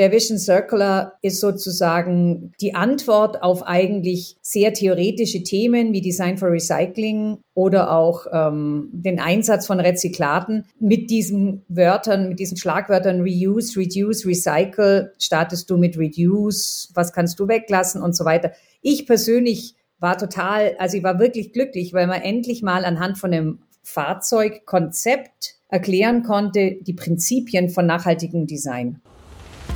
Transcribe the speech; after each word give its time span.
Der 0.00 0.12
Vision 0.12 0.38
Circular 0.38 1.18
ist 1.20 1.40
sozusagen 1.40 2.54
die 2.58 2.74
Antwort 2.74 3.42
auf 3.42 3.62
eigentlich 3.66 4.38
sehr 4.40 4.72
theoretische 4.72 5.42
Themen 5.42 5.92
wie 5.92 6.00
Design 6.00 6.38
for 6.38 6.50
Recycling 6.50 7.36
oder 7.52 7.94
auch 7.94 8.24
ähm, 8.32 8.88
den 8.92 9.20
Einsatz 9.20 9.66
von 9.66 9.78
Rezyklaten. 9.78 10.64
Mit 10.78 11.10
diesen 11.10 11.66
Wörtern, 11.68 12.30
mit 12.30 12.38
diesen 12.38 12.56
Schlagwörtern 12.56 13.20
Reuse, 13.20 13.78
Reduce, 13.78 14.24
Recycle 14.24 15.12
startest 15.18 15.68
du 15.68 15.76
mit 15.76 15.98
Reduce, 15.98 16.90
was 16.94 17.12
kannst 17.12 17.38
du 17.38 17.46
weglassen 17.46 18.00
und 18.00 18.16
so 18.16 18.24
weiter. 18.24 18.52
Ich 18.80 19.06
persönlich 19.06 19.74
war 19.98 20.16
total, 20.16 20.76
also 20.78 20.96
ich 20.96 21.02
war 21.02 21.18
wirklich 21.18 21.52
glücklich, 21.52 21.92
weil 21.92 22.06
man 22.06 22.22
endlich 22.22 22.62
mal 22.62 22.86
anhand 22.86 23.18
von 23.18 23.34
einem 23.34 23.58
Fahrzeugkonzept 23.82 25.56
erklären 25.68 26.22
konnte, 26.22 26.78
die 26.80 26.94
Prinzipien 26.94 27.68
von 27.68 27.84
nachhaltigem 27.84 28.46
Design. 28.46 29.02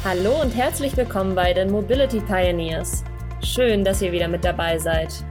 Hallo 0.04 0.38
und 0.42 0.54
herzlich 0.54 0.94
willkommen 0.98 1.34
bei 1.34 1.54
den 1.54 1.72
Mobility 1.72 2.20
Pioneers. 2.20 3.02
Schön, 3.42 3.84
dass 3.84 4.02
ihr 4.02 4.12
wieder 4.12 4.28
mit 4.28 4.44
dabei 4.44 4.76
seid. 4.76 5.24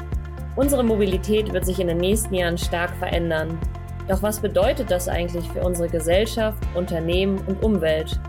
Unsere 0.56 0.84
Mobilität 0.84 1.54
wird 1.54 1.64
sich 1.64 1.80
in 1.80 1.90
den 1.90 2.00
nächsten 2.00 2.34
Jahren 2.34 2.58
stark 2.58 2.90
verändern. 2.98 3.60
Doch 4.08 4.24
was 4.24 4.40
bedeutet 4.40 4.90
das 4.90 5.08
eigentlich 5.08 5.48
für 5.50 5.62
unsere 5.62 5.90
Gesellschaft, 5.90 6.58
Unternehmen 6.74 7.38
und 7.46 7.62
Umwelt? 7.62 8.20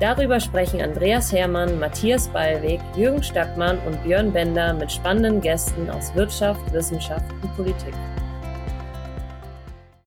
Darüber 0.00 0.40
sprechen 0.40 0.82
Andreas 0.82 1.30
Hermann, 1.30 1.78
Matthias 1.78 2.26
Ballweg, 2.26 2.80
Jürgen 2.96 3.22
Stackmann 3.22 3.78
und 3.86 4.02
Björn 4.02 4.32
Bender 4.32 4.74
mit 4.74 4.90
spannenden 4.90 5.40
Gästen 5.40 5.88
aus 5.90 6.12
Wirtschaft, 6.16 6.72
Wissenschaft 6.72 7.30
und 7.40 7.54
Politik. 7.54 7.94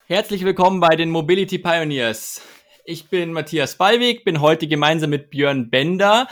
Herzlich 0.07 0.43
willkommen 0.43 0.81
bei 0.81 0.97
den 0.97 1.09
Mobility 1.09 1.59
Pioneers. 1.59 2.41
Ich 2.85 3.09
bin 3.09 3.31
Matthias 3.31 3.75
Ballweg, 3.75 4.25
bin 4.25 4.41
heute 4.41 4.67
gemeinsam 4.67 5.11
mit 5.11 5.29
Björn 5.29 5.69
Bender 5.69 6.27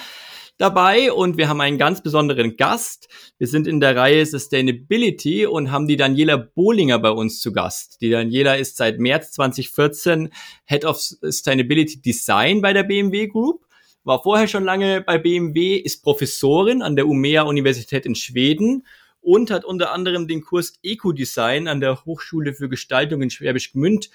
dabei 0.58 1.14
und 1.14 1.38
wir 1.38 1.48
haben 1.48 1.62
einen 1.62 1.78
ganz 1.78 2.02
besonderen 2.02 2.58
Gast. 2.58 3.08
Wir 3.38 3.46
sind 3.46 3.68
in 3.68 3.80
der 3.80 3.96
Reihe 3.96 4.26
Sustainability 4.26 5.46
und 5.46 5.72
haben 5.72 5.88
die 5.88 5.96
Daniela 5.96 6.38
Bohlinger 6.38 6.98
bei 6.98 7.12
uns 7.12 7.40
zu 7.40 7.54
Gast. 7.54 8.02
Die 8.02 8.10
Daniela 8.10 8.56
ist 8.56 8.78
seit 8.78 9.00
März 9.00 9.32
2014 9.34 10.30
Head 10.66 10.86
of 10.86 10.98
Sustainability 10.98 12.02
Design 12.02 12.62
bei 12.62 12.74
der 12.74 12.84
BMW 12.84 13.28
Group, 13.28 13.68
war 14.04 14.24
vorher 14.24 14.48
schon 14.48 14.64
lange 14.64 15.02
bei 15.02 15.20
BMW, 15.20 15.76
ist 15.76 16.02
Professorin 16.02 16.82
an 16.82 16.96
der 16.96 17.08
Umea 17.08 17.44
Universität 17.44 18.08
in 18.08 18.16
Schweden 18.16 18.88
und 19.22 19.52
hat 19.52 19.66
unter 19.66 19.92
anderem 19.92 20.28
den 20.28 20.42
Kurs 20.42 20.74
Eco-Design 20.82 21.68
an 21.68 21.80
der 21.80 22.06
Hochschule 22.06 22.54
für 22.54 22.70
Gestaltung 22.70 23.22
in 23.22 23.30
Schwäbisch 23.30 23.74
Gmünd 23.74 24.10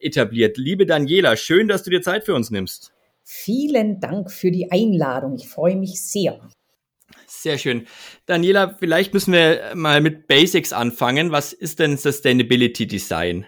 etabliert. 0.00 0.56
Liebe 0.56 0.86
Daniela, 0.86 1.36
schön, 1.36 1.68
dass 1.68 1.82
du 1.82 1.90
dir 1.90 2.02
Zeit 2.02 2.24
für 2.24 2.34
uns 2.34 2.50
nimmst. 2.50 2.92
Vielen 3.22 4.00
Dank 4.00 4.30
für 4.30 4.50
die 4.50 4.72
Einladung. 4.72 5.36
Ich 5.36 5.48
freue 5.48 5.76
mich 5.76 6.02
sehr. 6.02 6.40
Sehr 7.26 7.58
schön. 7.58 7.86
Daniela, 8.26 8.76
vielleicht 8.78 9.14
müssen 9.14 9.32
wir 9.32 9.72
mal 9.74 10.00
mit 10.00 10.26
Basics 10.26 10.72
anfangen. 10.72 11.30
Was 11.30 11.52
ist 11.52 11.78
denn 11.78 11.96
Sustainability 11.96 12.86
Design? 12.86 13.46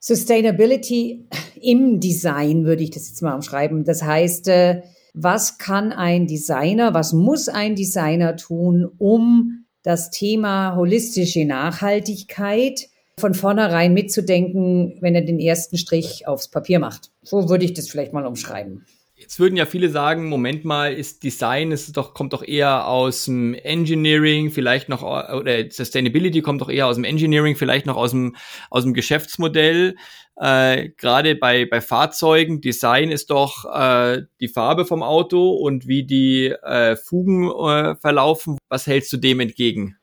Sustainability 0.00 1.26
im 1.60 2.00
Design 2.00 2.64
würde 2.64 2.84
ich 2.84 2.90
das 2.90 3.08
jetzt 3.08 3.22
mal 3.22 3.34
umschreiben. 3.34 3.84
Das 3.84 4.02
heißt, 4.02 4.48
äh, 4.48 4.82
was 5.14 5.58
kann 5.58 5.92
ein 5.92 6.26
Designer, 6.26 6.94
was 6.94 7.12
muss 7.12 7.48
ein 7.48 7.74
Designer 7.74 8.36
tun, 8.36 8.88
um 8.98 9.66
das 9.82 10.10
Thema 10.10 10.76
holistische 10.76 11.44
Nachhaltigkeit 11.44 12.88
von 13.18 13.34
vornherein 13.34 13.94
mitzudenken, 13.94 14.96
wenn 15.00 15.14
er 15.14 15.22
den 15.22 15.40
ersten 15.40 15.76
Strich 15.76 16.26
aufs 16.26 16.48
Papier 16.48 16.78
macht. 16.78 17.10
So 17.22 17.48
würde 17.48 17.64
ich 17.64 17.74
das 17.74 17.88
vielleicht 17.88 18.12
mal 18.12 18.26
umschreiben. 18.26 18.84
Jetzt 19.20 19.40
würden 19.40 19.56
ja 19.56 19.66
viele 19.66 19.90
sagen, 19.90 20.28
Moment 20.28 20.64
mal, 20.64 20.92
ist 20.92 21.24
Design, 21.24 21.72
ist 21.72 21.96
doch, 21.96 22.14
kommt 22.14 22.32
doch 22.32 22.44
eher 22.46 22.86
aus 22.86 23.24
dem 23.24 23.52
Engineering, 23.52 24.52
vielleicht 24.52 24.88
noch, 24.88 25.02
oder 25.02 25.68
Sustainability 25.70 26.40
kommt 26.40 26.60
doch 26.60 26.68
eher 26.68 26.86
aus 26.86 26.94
dem 26.94 27.02
Engineering, 27.02 27.56
vielleicht 27.56 27.84
noch 27.84 27.96
aus 27.96 28.12
dem, 28.12 28.36
aus 28.70 28.84
dem 28.84 28.94
Geschäftsmodell. 28.94 29.96
Äh, 30.36 30.90
Gerade 30.96 31.34
bei, 31.34 31.66
bei 31.66 31.80
Fahrzeugen, 31.80 32.60
Design 32.60 33.10
ist 33.10 33.30
doch 33.30 33.64
äh, 33.64 34.22
die 34.40 34.46
Farbe 34.46 34.86
vom 34.86 35.02
Auto 35.02 35.50
und 35.50 35.88
wie 35.88 36.04
die 36.06 36.46
äh, 36.46 36.94
Fugen 36.94 37.50
äh, 37.50 37.96
verlaufen. 37.96 38.56
Was 38.68 38.86
hältst 38.86 39.12
du 39.12 39.16
dem 39.16 39.40
entgegen? 39.40 39.97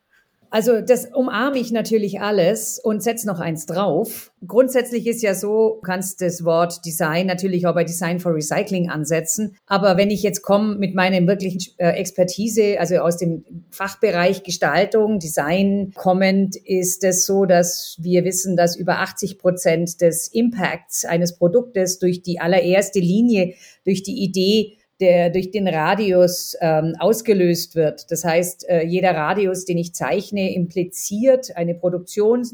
Also 0.56 0.80
das 0.80 1.04
umarme 1.12 1.58
ich 1.58 1.70
natürlich 1.70 2.22
alles 2.22 2.78
und 2.82 3.02
setze 3.02 3.26
noch 3.26 3.40
eins 3.40 3.66
drauf. 3.66 4.32
Grundsätzlich 4.46 5.06
ist 5.06 5.20
ja 5.20 5.34
so, 5.34 5.74
du 5.74 5.80
kannst 5.82 6.22
das 6.22 6.46
Wort 6.46 6.82
Design 6.86 7.26
natürlich 7.26 7.66
auch 7.66 7.74
bei 7.74 7.84
Design 7.84 8.20
for 8.20 8.34
Recycling 8.34 8.88
ansetzen. 8.88 9.58
Aber 9.66 9.98
wenn 9.98 10.10
ich 10.10 10.22
jetzt 10.22 10.40
komme 10.40 10.76
mit 10.76 10.94
meiner 10.94 11.26
wirklichen 11.26 11.60
äh, 11.76 11.90
Expertise, 11.90 12.80
also 12.80 12.96
aus 13.00 13.18
dem 13.18 13.44
Fachbereich 13.68 14.44
Gestaltung, 14.44 15.18
Design 15.18 15.92
kommend, 15.94 16.56
ist 16.56 17.04
es 17.04 17.26
so, 17.26 17.44
dass 17.44 17.98
wir 18.00 18.24
wissen, 18.24 18.56
dass 18.56 18.76
über 18.76 19.00
80 19.00 19.38
Prozent 19.38 20.00
des 20.00 20.26
Impacts 20.28 21.04
eines 21.04 21.36
Produktes 21.36 21.98
durch 21.98 22.22
die 22.22 22.40
allererste 22.40 23.00
Linie, 23.00 23.52
durch 23.84 24.02
die 24.02 24.24
Idee 24.24 24.78
der 25.00 25.30
durch 25.30 25.50
den 25.50 25.66
Radius 25.68 26.54
ähm, 26.60 26.94
ausgelöst 26.98 27.76
wird. 27.76 28.10
Das 28.10 28.24
heißt, 28.24 28.68
äh, 28.68 28.82
jeder 28.82 29.14
Radius, 29.14 29.64
den 29.64 29.78
ich 29.78 29.94
zeichne, 29.94 30.54
impliziert 30.54 31.56
eine 31.56 31.74
Produktion, 31.74 32.44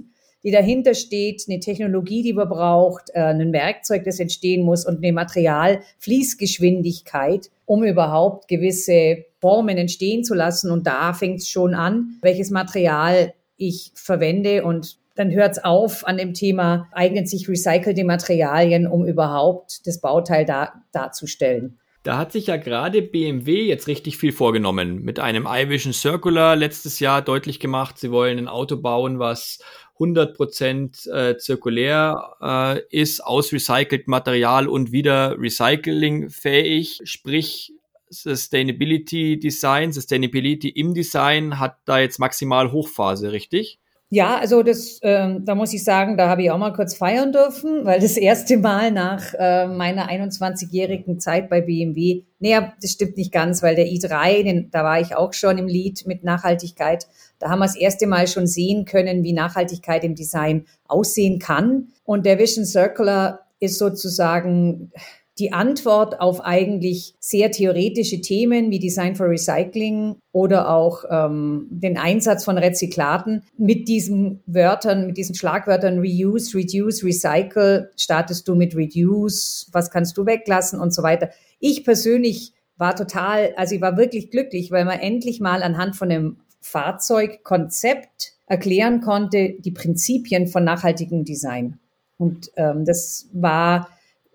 die 0.45 0.51
dahinter 0.51 0.95
steht, 0.95 1.45
eine 1.49 1.61
Technologie, 1.61 2.23
die 2.23 2.33
man 2.33 2.49
braucht, 2.49 3.11
äh, 3.15 3.21
ein 3.21 3.53
Werkzeug, 3.53 4.03
das 4.05 4.19
entstehen 4.19 4.65
muss 4.65 4.85
und 4.85 4.97
eine 4.99 5.13
Materialfließgeschwindigkeit, 5.13 7.49
um 7.65 7.85
überhaupt 7.85 8.49
gewisse 8.49 9.25
Formen 9.41 9.79
entstehen 9.79 10.25
zu 10.25 10.35
lassen. 10.35 10.73
Und 10.73 10.87
da 10.87 11.13
fängt 11.13 11.41
es 11.41 11.49
schon 11.49 11.75
an, 11.75 12.17
welches 12.23 12.51
Material 12.51 13.35
ich 13.57 13.93
verwende 13.95 14.65
und 14.65 14.99
dann 15.15 15.31
hört 15.31 15.53
es 15.53 15.63
auf 15.63 16.07
an 16.07 16.17
dem 16.17 16.33
Thema, 16.33 16.89
eignen 16.93 17.27
sich 17.27 17.47
recycelte 17.49 18.05
Materialien, 18.05 18.87
um 18.87 19.05
überhaupt 19.07 19.87
das 19.87 20.01
Bauteil 20.01 20.47
da, 20.47 20.73
darzustellen. 20.91 21.79
Da 22.03 22.19
hat 22.19 22.33
sich 22.33 22.49
ja 22.49 22.57
gerade 22.57 23.01
BMW 23.01 23.63
jetzt 23.63 23.87
richtig 23.87 24.17
viel 24.17 24.33
vorgenommen. 24.33 25.03
Mit 25.03 25.21
einem 25.21 25.47
iVision 25.49 25.93
Circular 25.93 26.57
letztes 26.57 26.99
Jahr 26.99 27.23
deutlich 27.23 27.61
gemacht, 27.61 27.97
sie 27.97 28.11
wollen 28.11 28.39
ein 28.39 28.49
Auto 28.49 28.77
bauen, 28.77 29.21
was 29.21 29.61
100% 30.01 31.11
äh, 31.11 31.39
zirkulär 31.39 32.35
äh, 32.41 32.81
ist, 32.91 33.21
aus 33.21 33.53
recyceltem 33.53 34.11
Material 34.11 34.67
und 34.67 34.91
wieder 34.91 35.39
recyclingfähig. 35.39 37.03
Sprich, 37.05 37.73
Sustainability 38.09 39.39
Design, 39.39 39.93
Sustainability 39.93 40.69
im 40.71 40.95
Design 40.95 41.61
hat 41.61 41.79
da 41.85 42.01
jetzt 42.01 42.19
maximal 42.19 42.73
Hochphase, 42.73 43.31
richtig? 43.31 43.79
Ja, 44.15 44.37
also 44.37 44.63
das, 44.63 44.99
ähm, 45.01 45.43
da 45.47 45.55
muss 45.55 45.73
ich 45.73 45.83
sagen, 45.85 46.19
da 46.19 46.29
habe 46.29 46.43
ich 46.43 46.51
auch 46.51 46.59
mal 46.59 46.75
kurz 46.75 46.95
feiern 46.95 47.33
dürfen, 47.33 47.87
weil 47.87 47.99
das 47.99 48.19
erste 48.19 48.59
Mal 48.59 48.91
nach 48.91 49.33
äh, 49.39 49.67
meiner 49.67 50.11
21-jährigen 50.11 51.19
Zeit 51.19 51.49
bei 51.49 51.63
BMW, 51.63 52.25
naja, 52.39 52.75
das 52.83 52.91
stimmt 52.91 53.17
nicht 53.17 53.33
ganz, 53.33 53.63
weil 53.63 53.75
der 53.75 53.87
i3, 53.87 54.43
den, 54.43 54.71
da 54.71 54.85
war 54.85 55.01
ich 55.01 55.17
auch 55.17 55.33
schon 55.33 55.57
im 55.57 55.67
Lied 55.67 56.07
mit 56.07 56.25
Nachhaltigkeit. 56.25 57.07
Da 57.39 57.49
haben 57.49 57.61
wir 57.61 57.65
das 57.65 57.75
erste 57.75 58.07
Mal 58.07 58.29
schon 58.29 58.47
sehen 58.47 58.85
können, 58.85 59.23
wie 59.23 59.33
Nachhaltigkeit 59.33 60.05
im 60.05 60.15
Design 60.15 60.67
aussehen 60.89 61.39
kann. 61.39 61.89
Und 62.05 62.27
der 62.27 62.39
Vision 62.39 62.67
Circular 62.67 63.47
ist 63.61 63.79
sozusagen 63.79 64.93
die 65.39 65.53
Antwort 65.53 66.21
auf 66.21 66.45
eigentlich 66.45 67.15
sehr 67.19 67.51
theoretische 67.51 68.21
Themen 68.21 68.71
wie 68.71 68.79
Design 68.79 69.17
for 69.17 69.29
Recycling 69.29 70.17
oder 70.31 70.69
auch 70.69 71.05
ähm, 71.11 71.69
den 71.71 71.97
Einsatz 71.97 72.45
von 72.45 72.59
Rezyklaten. 72.59 73.43
Mit 73.57 73.89
diesen 73.89 74.43
Wörtern, 74.47 75.07
mit 75.07 75.17
diesen 75.17 75.35
Schlagwörtern 75.35 75.99
Reuse, 75.99 76.57
Reduce, 76.57 77.03
Recycle 77.03 77.91
startest 77.97 78.47
du 78.47 78.55
mit 78.55 78.77
Reduce, 78.77 79.69
was 79.73 79.91
kannst 79.91 80.19
du 80.19 80.27
weglassen 80.27 80.79
und 80.79 80.93
so 80.93 81.03
weiter. 81.03 81.31
Ich 81.61 81.85
persönlich 81.85 82.53
war 82.77 82.95
total, 82.95 83.55
also 83.57 83.75
ich 83.75 83.81
war 83.81 83.97
wirklich 83.97 84.31
glücklich, 84.31 84.71
weil 84.71 84.85
man 84.85 84.99
endlich 84.99 85.41
mal 85.41 85.63
anhand 85.63 85.97
von 85.97 86.11
einem 86.11 86.37
Fahrzeugkonzept 86.61 88.35
erklären 88.47 89.01
konnte, 89.01 89.55
die 89.59 89.71
Prinzipien 89.71 90.47
von 90.47 90.65
nachhaltigem 90.65 91.25
Design. 91.25 91.79
Und 92.19 92.51
ähm, 92.57 92.85
das 92.85 93.29
war 93.33 93.89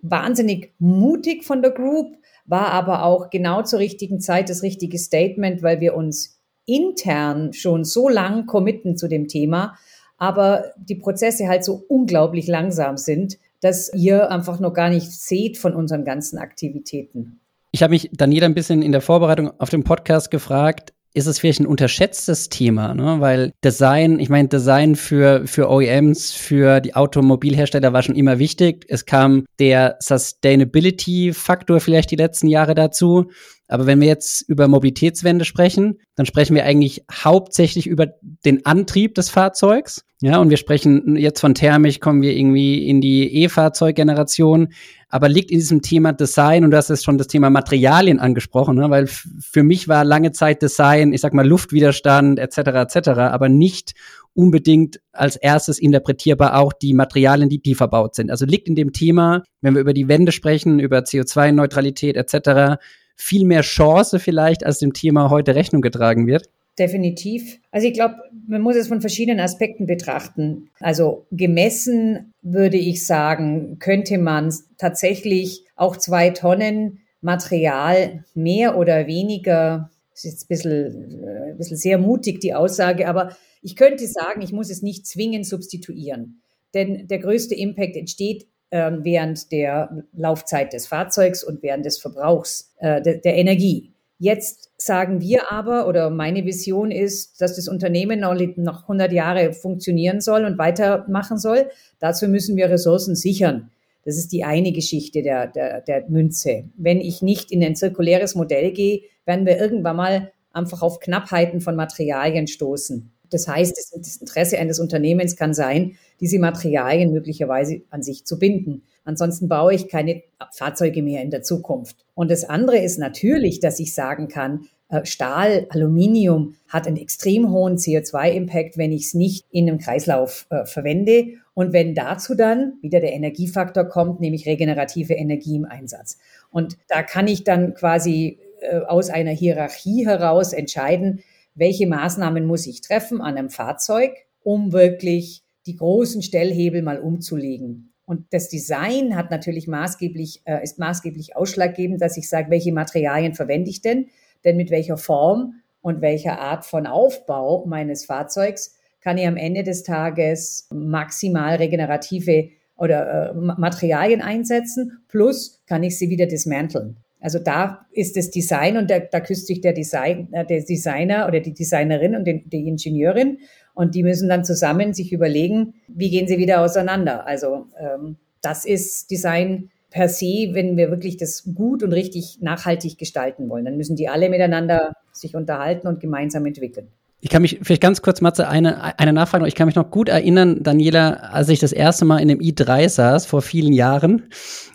wahnsinnig 0.09 0.73
mutig 0.79 1.43
von 1.43 1.61
der 1.61 1.71
Group, 1.71 2.17
war 2.45 2.71
aber 2.71 3.03
auch 3.03 3.29
genau 3.29 3.63
zur 3.63 3.79
richtigen 3.79 4.19
Zeit 4.19 4.49
das 4.49 4.63
richtige 4.63 4.97
Statement, 4.97 5.63
weil 5.63 5.81
wir 5.81 5.95
uns 5.95 6.39
intern 6.65 7.53
schon 7.53 7.83
so 7.83 8.09
lang 8.09 8.45
committen 8.45 8.97
zu 8.97 9.07
dem 9.07 9.27
Thema, 9.27 9.77
aber 10.17 10.73
die 10.77 10.95
Prozesse 10.95 11.47
halt 11.47 11.63
so 11.63 11.83
unglaublich 11.87 12.47
langsam 12.47 12.97
sind, 12.97 13.37
dass 13.61 13.91
ihr 13.93 14.31
einfach 14.31 14.59
noch 14.59 14.73
gar 14.73 14.89
nicht 14.89 15.11
seht 15.11 15.57
von 15.57 15.73
unseren 15.73 16.05
ganzen 16.05 16.37
Aktivitäten. 16.37 17.39
Ich 17.71 17.83
habe 17.83 17.91
mich 17.91 18.09
Daniela 18.13 18.45
ein 18.45 18.55
bisschen 18.55 18.81
in 18.81 18.91
der 18.91 19.01
Vorbereitung 19.01 19.51
auf 19.59 19.69
den 19.69 19.83
Podcast 19.83 20.31
gefragt, 20.31 20.93
ist 21.17 21.25
es 21.25 21.39
vielleicht 21.39 21.61
ein 21.61 21.65
unterschätztes 21.65 22.49
Thema, 22.49 22.93
ne? 22.93 23.17
weil 23.19 23.51
Design, 23.63 24.19
ich 24.19 24.29
meine, 24.29 24.49
Design 24.49 24.95
für, 24.95 25.47
für 25.47 25.67
OEMs, 25.67 26.31
für 26.33 26.79
die 26.79 26.93
Automobilhersteller 26.93 27.91
war 27.91 28.03
schon 28.03 28.15
immer 28.15 28.37
wichtig. 28.37 28.85
Es 28.87 29.05
kam 29.05 29.45
der 29.57 29.97
Sustainability-Faktor 29.99 31.79
vielleicht 31.79 32.11
die 32.11 32.17
letzten 32.17 32.47
Jahre 32.47 32.75
dazu. 32.75 33.31
Aber 33.67 33.87
wenn 33.87 33.99
wir 33.99 34.07
jetzt 34.07 34.47
über 34.47 34.67
Mobilitätswende 34.67 35.43
sprechen, 35.43 35.99
dann 36.15 36.27
sprechen 36.27 36.55
wir 36.55 36.65
eigentlich 36.65 37.03
hauptsächlich 37.11 37.87
über 37.87 38.07
den 38.45 38.65
Antrieb 38.65 39.15
des 39.15 39.29
Fahrzeugs. 39.29 40.05
Ja, 40.21 40.37
und 40.39 40.51
wir 40.51 40.57
sprechen 40.57 41.15
jetzt 41.15 41.41
von 41.41 41.53
Thermik, 41.53 41.99
kommen 41.99 42.21
wir 42.21 42.35
irgendwie 42.35 42.87
in 42.87 43.01
die 43.01 43.43
E-Fahrzeuggeneration. 43.43 44.69
Aber 45.09 45.29
liegt 45.29 45.51
in 45.51 45.59
diesem 45.59 45.81
Thema 45.81 46.11
Design, 46.11 46.65
und 46.65 46.71
du 46.71 46.77
hast 46.77 46.89
jetzt 46.89 47.05
schon 47.05 47.17
das 47.17 47.27
Thema 47.27 47.49
Materialien 47.49 48.19
angesprochen, 48.19 48.75
ne? 48.75 48.89
weil 48.89 49.07
für 49.07 49.63
mich 49.63 49.87
war 49.87 50.03
lange 50.03 50.33
Zeit 50.33 50.61
Design, 50.61 51.13
ich 51.13 51.21
sag 51.21 51.33
mal 51.33 51.47
Luftwiderstand 51.47 52.39
etc. 52.39 52.57
etc., 52.57 53.09
aber 53.09 53.47
nicht 53.47 53.93
unbedingt 54.33 54.99
als 55.13 55.35
erstes 55.37 55.79
interpretierbar 55.79 56.59
auch 56.59 56.73
die 56.73 56.93
Materialien, 56.93 57.49
die, 57.49 57.59
die 57.59 57.73
verbaut 57.73 58.15
sind. 58.15 58.29
Also 58.29 58.45
liegt 58.45 58.67
in 58.67 58.75
dem 58.75 58.91
Thema, 58.91 59.43
wenn 59.61 59.73
wir 59.73 59.81
über 59.81 59.93
die 59.93 60.09
Wende 60.09 60.31
sprechen, 60.31 60.79
über 60.79 60.99
CO2-Neutralität 60.99 62.17
etc., 62.17 62.79
viel 63.15 63.45
mehr 63.45 63.61
Chance 63.61 64.19
vielleicht, 64.19 64.63
als 64.63 64.77
dem 64.77 64.93
Thema 64.93 65.29
heute 65.29 65.55
Rechnung 65.55 65.81
getragen 65.81 66.27
wird? 66.27 66.49
Definitiv. 66.79 67.59
Also 67.71 67.87
ich 67.87 67.93
glaube, 67.93 68.15
man 68.47 68.61
muss 68.61 68.75
es 68.75 68.87
von 68.87 69.01
verschiedenen 69.01 69.39
Aspekten 69.39 69.87
betrachten. 69.87 70.69
Also 70.79 71.25
gemessen 71.31 72.33
würde 72.43 72.77
ich 72.77 73.05
sagen, 73.05 73.79
könnte 73.79 74.19
man 74.19 74.53
tatsächlich 74.77 75.65
auch 75.75 75.97
zwei 75.97 76.29
Tonnen 76.29 76.99
Material 77.21 78.23
mehr 78.35 78.77
oder 78.77 79.07
weniger, 79.07 79.89
das 80.11 80.25
ist 80.25 80.31
jetzt 80.31 80.43
ein 80.43 80.47
bisschen, 80.47 81.23
äh, 81.23 81.51
ein 81.51 81.57
bisschen 81.57 81.77
sehr 81.77 81.97
mutig 81.97 82.39
die 82.39 82.53
Aussage, 82.53 83.07
aber 83.07 83.35
ich 83.61 83.75
könnte 83.75 84.05
sagen, 84.07 84.41
ich 84.41 84.51
muss 84.51 84.69
es 84.69 84.83
nicht 84.83 85.07
zwingend 85.07 85.47
substituieren. 85.47 86.41
Denn 86.73 87.07
der 87.07 87.19
größte 87.19 87.55
Impact 87.55 87.95
entsteht 87.95 88.47
ähm, 88.69 88.99
während 89.03 89.51
der 89.51 90.03
Laufzeit 90.13 90.73
des 90.73 90.85
Fahrzeugs 90.87 91.43
und 91.43 91.63
während 91.63 91.85
des 91.85 91.97
Verbrauchs 91.97 92.73
äh, 92.77 93.01
der, 93.01 93.15
der 93.15 93.35
Energie. 93.35 93.93
Jetzt 94.19 94.71
sagen 94.77 95.21
wir 95.21 95.51
aber, 95.51 95.87
oder 95.87 96.09
meine 96.09 96.43
Vision 96.45 96.89
ist, 96.89 97.39
dass 97.39 97.55
das 97.55 97.67
Unternehmen 97.67 98.19
noch, 98.19 98.35
noch 98.55 98.81
100 98.83 99.11
Jahre 99.11 99.53
funktionieren 99.53 100.21
soll 100.21 100.43
und 100.43 100.57
weitermachen 100.57 101.37
soll. 101.37 101.69
Dazu 101.99 102.27
müssen 102.27 102.55
wir 102.57 102.69
Ressourcen 102.69 103.15
sichern. 103.15 103.69
Das 104.05 104.17
ist 104.17 104.31
die 104.31 104.43
eine 104.43 104.71
Geschichte 104.71 105.21
der, 105.21 105.47
der, 105.47 105.81
der 105.81 106.09
Münze. 106.09 106.69
Wenn 106.77 106.99
ich 106.99 107.21
nicht 107.21 107.51
in 107.51 107.63
ein 107.63 107.75
zirkuläres 107.75 108.35
Modell 108.35 108.71
gehe, 108.71 109.01
werden 109.25 109.45
wir 109.45 109.59
irgendwann 109.59 109.97
mal 109.97 110.31
einfach 110.51 110.81
auf 110.81 110.99
Knappheiten 110.99 111.61
von 111.61 111.75
Materialien 111.75 112.47
stoßen. 112.47 113.11
Das 113.29 113.47
heißt, 113.47 113.75
das 113.97 114.15
Interesse 114.17 114.57
eines 114.57 114.79
Unternehmens 114.79 115.35
kann 115.35 115.53
sein, 115.53 115.97
diese 116.19 116.39
Materialien 116.39 117.11
möglicherweise 117.11 117.81
an 117.89 118.01
sich 118.01 118.25
zu 118.25 118.39
binden. 118.39 118.83
Ansonsten 119.03 119.47
baue 119.47 119.73
ich 119.73 119.87
keine 119.87 120.23
Fahrzeuge 120.53 121.01
mehr 121.01 121.21
in 121.21 121.31
der 121.31 121.41
Zukunft. 121.41 122.05
Und 122.13 122.29
das 122.29 122.43
andere 122.43 122.77
ist 122.77 122.99
natürlich, 122.99 123.59
dass 123.59 123.79
ich 123.79 123.93
sagen 123.93 124.27
kann, 124.27 124.67
äh, 124.89 125.05
Stahl, 125.05 125.67
Aluminium 125.69 126.55
hat 126.67 126.87
einen 126.87 126.97
extrem 126.97 127.51
hohen 127.51 127.77
CO2-Impact, 127.77 128.77
wenn 128.77 128.91
ich 128.91 129.05
es 129.05 129.13
nicht 129.13 129.45
in 129.51 129.69
einem 129.69 129.79
Kreislauf 129.79 130.47
äh, 130.49 130.65
verwende. 130.65 131.27
Und 131.53 131.73
wenn 131.73 131.95
dazu 131.95 132.35
dann 132.35 132.73
wieder 132.81 132.99
der 132.99 133.13
Energiefaktor 133.13 133.85
kommt, 133.85 134.19
nämlich 134.19 134.45
regenerative 134.45 135.13
Energie 135.13 135.55
im 135.55 135.65
Einsatz. 135.65 136.17
Und 136.51 136.77
da 136.87 137.03
kann 137.03 137.27
ich 137.27 137.43
dann 137.43 137.73
quasi 137.73 138.39
äh, 138.61 138.79
aus 138.79 139.09
einer 139.09 139.31
Hierarchie 139.31 140.05
heraus 140.05 140.53
entscheiden, 140.53 141.23
welche 141.55 141.87
Maßnahmen 141.87 142.45
muss 142.45 142.67
ich 142.67 142.81
treffen 142.81 143.21
an 143.21 143.37
einem 143.37 143.49
Fahrzeug, 143.49 144.11
um 144.43 144.71
wirklich 144.71 145.43
die 145.67 145.75
großen 145.75 146.21
Stellhebel 146.21 146.81
mal 146.81 146.99
umzulegen. 146.99 147.93
Und 148.05 148.25
das 148.31 148.47
Design 148.47 149.15
hat 149.17 149.31
natürlich 149.31 149.67
maßgeblich, 149.67 150.41
äh, 150.45 150.63
ist 150.63 150.79
maßgeblich 150.79 151.35
ausschlaggebend, 151.35 152.01
dass 152.01 152.15
ich 152.17 152.29
sage, 152.29 152.49
welche 152.49 152.71
Materialien 152.71 153.33
verwende 153.33 153.69
ich 153.69 153.81
denn? 153.81 154.07
Denn 154.45 154.55
mit 154.55 154.71
welcher 154.71 154.97
Form 154.97 155.55
und 155.81 156.01
welcher 156.01 156.39
Art 156.39 156.65
von 156.65 156.87
Aufbau 156.87 157.65
meines 157.65 158.05
Fahrzeugs 158.05 158.75
kann 159.01 159.17
ich 159.17 159.27
am 159.27 159.37
Ende 159.37 159.63
des 159.63 159.83
Tages 159.83 160.67
maximal 160.71 161.55
regenerative 161.55 162.49
oder 162.77 163.31
äh, 163.31 163.33
Materialien 163.33 164.21
einsetzen, 164.21 164.99
plus 165.07 165.61
kann 165.65 165.83
ich 165.83 165.97
sie 165.97 166.09
wieder 166.09 166.27
dismanteln. 166.27 166.97
Also 167.19 167.39
da 167.39 167.85
ist 167.91 168.15
das 168.15 168.29
Design 168.29 168.77
und 168.77 168.91
da, 168.91 168.99
da 168.99 169.19
küsst 169.19 169.47
sich 169.47 169.61
der, 169.61 169.73
Design, 169.73 170.29
äh, 170.31 170.45
der 170.45 170.61
Designer 170.61 171.27
oder 171.27 171.39
die 171.39 171.53
Designerin 171.53 172.15
und 172.15 172.25
die, 172.25 172.43
die 172.47 172.67
Ingenieurin 172.67 173.39
und 173.77 173.93
die 173.93 174.01
müssen 174.01 174.27
dann 174.27 174.43
zusammen 174.43 174.95
sich 174.95 175.13
überlegen, 175.13 175.75
wie 175.87 176.09
gehen 176.09 176.27
sie 176.27 176.39
wieder 176.39 176.61
auseinander. 176.61 177.27
Also 177.27 177.67
ähm, 177.79 178.17
das 178.41 178.65
ist 178.65 179.11
Design 179.11 179.69
per 179.91 180.09
se, 180.09 180.49
wenn 180.53 180.77
wir 180.77 180.89
wirklich 180.89 181.17
das 181.17 181.43
gut 181.53 181.83
und 181.83 181.93
richtig 181.93 182.39
nachhaltig 182.41 182.97
gestalten 182.97 183.49
wollen. 183.49 183.65
Dann 183.65 183.77
müssen 183.77 183.95
die 183.95 184.09
alle 184.09 184.29
miteinander 184.29 184.93
sich 185.11 185.35
unterhalten 185.35 185.87
und 185.87 185.99
gemeinsam 185.99 186.47
entwickeln. 186.47 186.87
Ich 187.19 187.29
kann 187.29 187.41
mich 187.41 187.59
vielleicht 187.61 187.81
ganz 187.81 188.01
kurz, 188.01 188.21
Matze, 188.21 188.47
eine, 188.47 188.99
eine 188.99 189.13
Nachfrage. 189.13 189.47
Ich 189.47 189.55
kann 189.55 189.67
mich 189.67 189.75
noch 189.75 189.91
gut 189.91 190.09
erinnern, 190.09 190.63
Daniela, 190.63 191.13
als 191.31 191.49
ich 191.49 191.59
das 191.59 191.71
erste 191.71 192.05
Mal 192.05 192.19
in 192.19 192.27
dem 192.27 192.39
i3 192.39 192.89
saß, 192.89 193.25
vor 193.25 193.41
vielen 193.41 193.73
Jahren. 193.73 194.29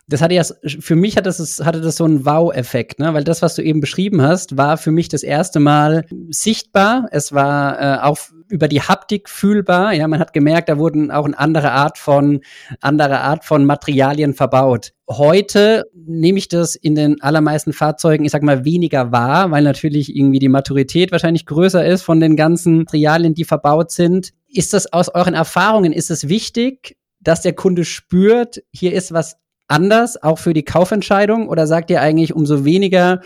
Das 0.08 0.22
hatte 0.22 0.34
ja, 0.34 0.42
für 0.66 0.96
mich 0.96 1.16
hatte 1.16 1.30
das, 1.30 1.60
hatte 1.64 1.80
das 1.80 1.96
so 1.96 2.04
einen 2.04 2.24
Wow-Effekt, 2.24 2.98
ne? 2.98 3.14
Weil 3.14 3.22
das, 3.22 3.42
was 3.42 3.54
du 3.54 3.62
eben 3.62 3.80
beschrieben 3.80 4.22
hast, 4.22 4.56
war 4.56 4.76
für 4.76 4.90
mich 4.90 5.08
das 5.08 5.22
erste 5.22 5.60
Mal 5.60 6.04
sichtbar. 6.30 7.06
Es 7.12 7.32
war 7.32 7.80
äh, 7.80 8.02
auch 8.02 8.18
über 8.48 8.68
die 8.68 8.80
Haptik 8.80 9.28
fühlbar. 9.28 9.92
Ja, 9.94 10.08
man 10.08 10.20
hat 10.20 10.32
gemerkt, 10.32 10.68
da 10.68 10.78
wurden 10.78 11.10
auch 11.10 11.24
eine 11.24 11.38
andere 11.38 11.72
Art 11.72 11.98
von, 11.98 12.40
andere 12.80 13.20
Art 13.20 13.44
von 13.44 13.64
Materialien 13.64 14.34
verbaut. 14.34 14.92
Heute 15.08 15.84
nehme 15.94 16.38
ich 16.38 16.48
das 16.48 16.74
in 16.74 16.94
den 16.94 17.20
allermeisten 17.22 17.72
Fahrzeugen, 17.72 18.24
ich 18.24 18.32
sag 18.32 18.42
mal, 18.42 18.64
weniger 18.64 19.12
wahr, 19.12 19.50
weil 19.50 19.62
natürlich 19.62 20.16
irgendwie 20.16 20.38
die 20.38 20.48
Maturität 20.48 21.12
wahrscheinlich 21.12 21.46
größer 21.46 21.84
ist 21.84 22.02
von 22.02 22.20
den 22.20 22.36
ganzen 22.36 22.78
Materialien, 22.78 23.34
die 23.34 23.44
verbaut 23.44 23.90
sind. 23.90 24.30
Ist 24.48 24.72
das 24.74 24.92
aus 24.92 25.08
euren 25.08 25.34
Erfahrungen, 25.34 25.92
ist 25.92 26.10
es 26.10 26.28
wichtig, 26.28 26.96
dass 27.20 27.42
der 27.42 27.52
Kunde 27.52 27.84
spürt, 27.84 28.62
hier 28.72 28.92
ist 28.92 29.12
was 29.12 29.36
anders, 29.68 30.22
auch 30.22 30.38
für 30.38 30.52
die 30.52 30.64
Kaufentscheidung? 30.64 31.48
Oder 31.48 31.66
sagt 31.66 31.90
ihr 31.90 32.00
eigentlich, 32.00 32.34
umso 32.34 32.64
weniger 32.64 33.20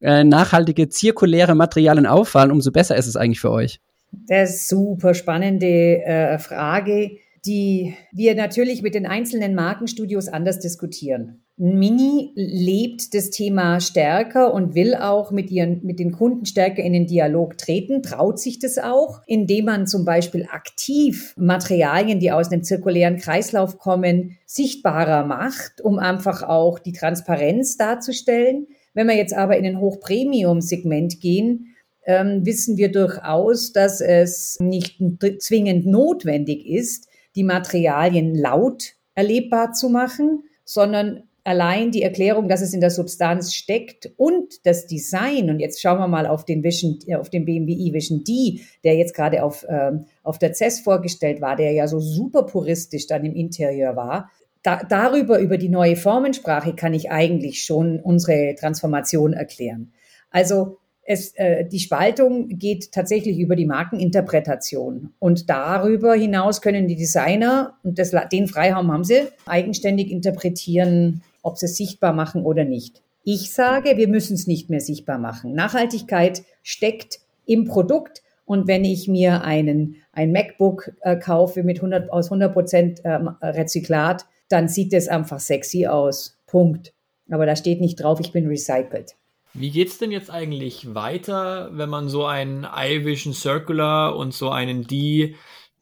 äh, 0.00 0.24
nachhaltige, 0.24 0.88
zirkuläre 0.88 1.54
Materialien 1.54 2.06
auffallen, 2.06 2.52
umso 2.52 2.70
besser 2.70 2.96
ist 2.96 3.06
es 3.06 3.16
eigentlich 3.16 3.40
für 3.40 3.50
euch? 3.50 3.80
Das 4.12 4.50
ist 4.50 4.68
super 4.68 5.14
spannende 5.14 6.02
äh, 6.04 6.38
Frage, 6.38 7.18
die 7.44 7.94
wir 8.12 8.34
natürlich 8.34 8.82
mit 8.82 8.94
den 8.94 9.06
einzelnen 9.06 9.54
Markenstudios 9.54 10.28
anders 10.28 10.58
diskutieren. 10.58 11.42
Mini 11.60 12.30
lebt 12.36 13.14
das 13.14 13.30
Thema 13.30 13.80
stärker 13.80 14.54
und 14.54 14.76
will 14.76 14.94
auch 14.94 15.32
mit, 15.32 15.50
ihren, 15.50 15.84
mit 15.84 15.98
den 15.98 16.12
Kunden 16.12 16.46
stärker 16.46 16.84
in 16.84 16.92
den 16.92 17.06
Dialog 17.08 17.58
treten, 17.58 18.00
traut 18.00 18.38
sich 18.38 18.60
das 18.60 18.78
auch, 18.78 19.22
indem 19.26 19.64
man 19.64 19.86
zum 19.88 20.04
Beispiel 20.04 20.46
aktiv 20.52 21.34
Materialien, 21.36 22.20
die 22.20 22.30
aus 22.30 22.52
einem 22.52 22.62
zirkulären 22.62 23.16
Kreislauf 23.16 23.78
kommen, 23.78 24.36
sichtbarer 24.46 25.26
macht, 25.26 25.80
um 25.80 25.98
einfach 25.98 26.44
auch 26.44 26.78
die 26.78 26.92
Transparenz 26.92 27.76
darzustellen. 27.76 28.68
Wenn 28.94 29.08
wir 29.08 29.16
jetzt 29.16 29.34
aber 29.34 29.56
in 29.56 29.66
ein 29.66 29.80
Hochpremium-Segment 29.80 31.20
gehen, 31.20 31.74
ähm, 32.08 32.46
wissen 32.46 32.78
wir 32.78 32.90
durchaus, 32.90 33.72
dass 33.72 34.00
es 34.00 34.56
nicht 34.60 34.98
zwingend 35.40 35.86
notwendig 35.86 36.66
ist, 36.66 37.06
die 37.36 37.44
Materialien 37.44 38.34
laut 38.34 38.94
erlebbar 39.14 39.74
zu 39.74 39.90
machen, 39.90 40.44
sondern 40.64 41.24
allein 41.44 41.90
die 41.90 42.02
Erklärung, 42.02 42.48
dass 42.48 42.62
es 42.62 42.72
in 42.72 42.80
der 42.80 42.90
Substanz 42.90 43.54
steckt 43.54 44.10
und 44.16 44.66
das 44.66 44.86
Design, 44.86 45.50
und 45.50 45.60
jetzt 45.60 45.82
schauen 45.82 45.98
wir 45.98 46.08
mal 46.08 46.26
auf 46.26 46.46
den 46.46 46.64
Vision, 46.64 46.98
äh, 47.06 47.16
auf 47.16 47.28
den 47.28 47.44
BMW 47.44 47.72
i 47.72 47.92
Vision 47.92 48.24
D, 48.24 48.62
der 48.84 48.96
jetzt 48.96 49.14
gerade 49.14 49.42
auf, 49.42 49.66
ähm, 49.68 50.06
auf 50.22 50.38
der 50.38 50.54
CES 50.54 50.80
vorgestellt 50.80 51.42
war, 51.42 51.56
der 51.56 51.72
ja 51.72 51.86
so 51.88 52.00
super 52.00 52.44
puristisch 52.44 53.06
dann 53.06 53.24
im 53.26 53.34
Interieur 53.34 53.96
war. 53.96 54.30
Da, 54.62 54.82
darüber, 54.82 55.40
über 55.40 55.58
die 55.58 55.68
neue 55.68 55.96
Formensprache 55.96 56.74
kann 56.74 56.94
ich 56.94 57.10
eigentlich 57.10 57.62
schon 57.62 58.00
unsere 58.00 58.54
Transformation 58.54 59.34
erklären. 59.34 59.92
Also 60.30 60.78
es, 61.10 61.34
äh, 61.36 61.64
die 61.64 61.80
Spaltung 61.80 62.48
geht 62.48 62.92
tatsächlich 62.92 63.38
über 63.38 63.56
die 63.56 63.64
Markeninterpretation. 63.64 65.14
Und 65.18 65.48
darüber 65.48 66.14
hinaus 66.14 66.60
können 66.60 66.86
die 66.86 66.96
Designer, 66.96 67.78
und 67.82 67.98
das, 67.98 68.14
den 68.30 68.46
Freiraum 68.46 68.92
haben 68.92 69.04
sie, 69.04 69.22
eigenständig 69.46 70.10
interpretieren, 70.10 71.22
ob 71.42 71.56
sie 71.56 71.64
es 71.64 71.78
sichtbar 71.78 72.12
machen 72.12 72.44
oder 72.44 72.64
nicht. 72.64 73.00
Ich 73.24 73.52
sage, 73.52 73.96
wir 73.96 74.06
müssen 74.06 74.34
es 74.34 74.46
nicht 74.46 74.68
mehr 74.68 74.82
sichtbar 74.82 75.16
machen. 75.16 75.54
Nachhaltigkeit 75.54 76.42
steckt 76.62 77.20
im 77.46 77.64
Produkt. 77.64 78.22
Und 78.44 78.68
wenn 78.68 78.84
ich 78.84 79.08
mir 79.08 79.42
einen, 79.42 79.96
ein 80.12 80.30
MacBook 80.30 80.92
äh, 81.00 81.16
kaufe 81.16 81.62
mit 81.62 81.78
100, 81.78 82.12
aus 82.12 82.26
100 82.26 82.52
Prozent 82.52 83.04
äh, 83.06 83.18
Rezyklat, 83.42 84.26
dann 84.50 84.68
sieht 84.68 84.92
es 84.92 85.08
einfach 85.08 85.40
sexy 85.40 85.86
aus. 85.86 86.38
Punkt. 86.46 86.92
Aber 87.30 87.46
da 87.46 87.56
steht 87.56 87.80
nicht 87.80 87.96
drauf, 87.96 88.20
ich 88.20 88.32
bin 88.32 88.46
recycelt. 88.46 89.14
Wie 89.60 89.70
geht's 89.72 89.98
denn 89.98 90.12
jetzt 90.12 90.30
eigentlich 90.30 90.94
weiter, 90.94 91.70
wenn 91.72 91.88
man 91.88 92.08
so 92.08 92.24
einen 92.24 92.64
iVision 92.64 93.34
Circular 93.34 94.14
und 94.14 94.32
so 94.32 94.50
einen 94.50 94.86
D 94.86 95.34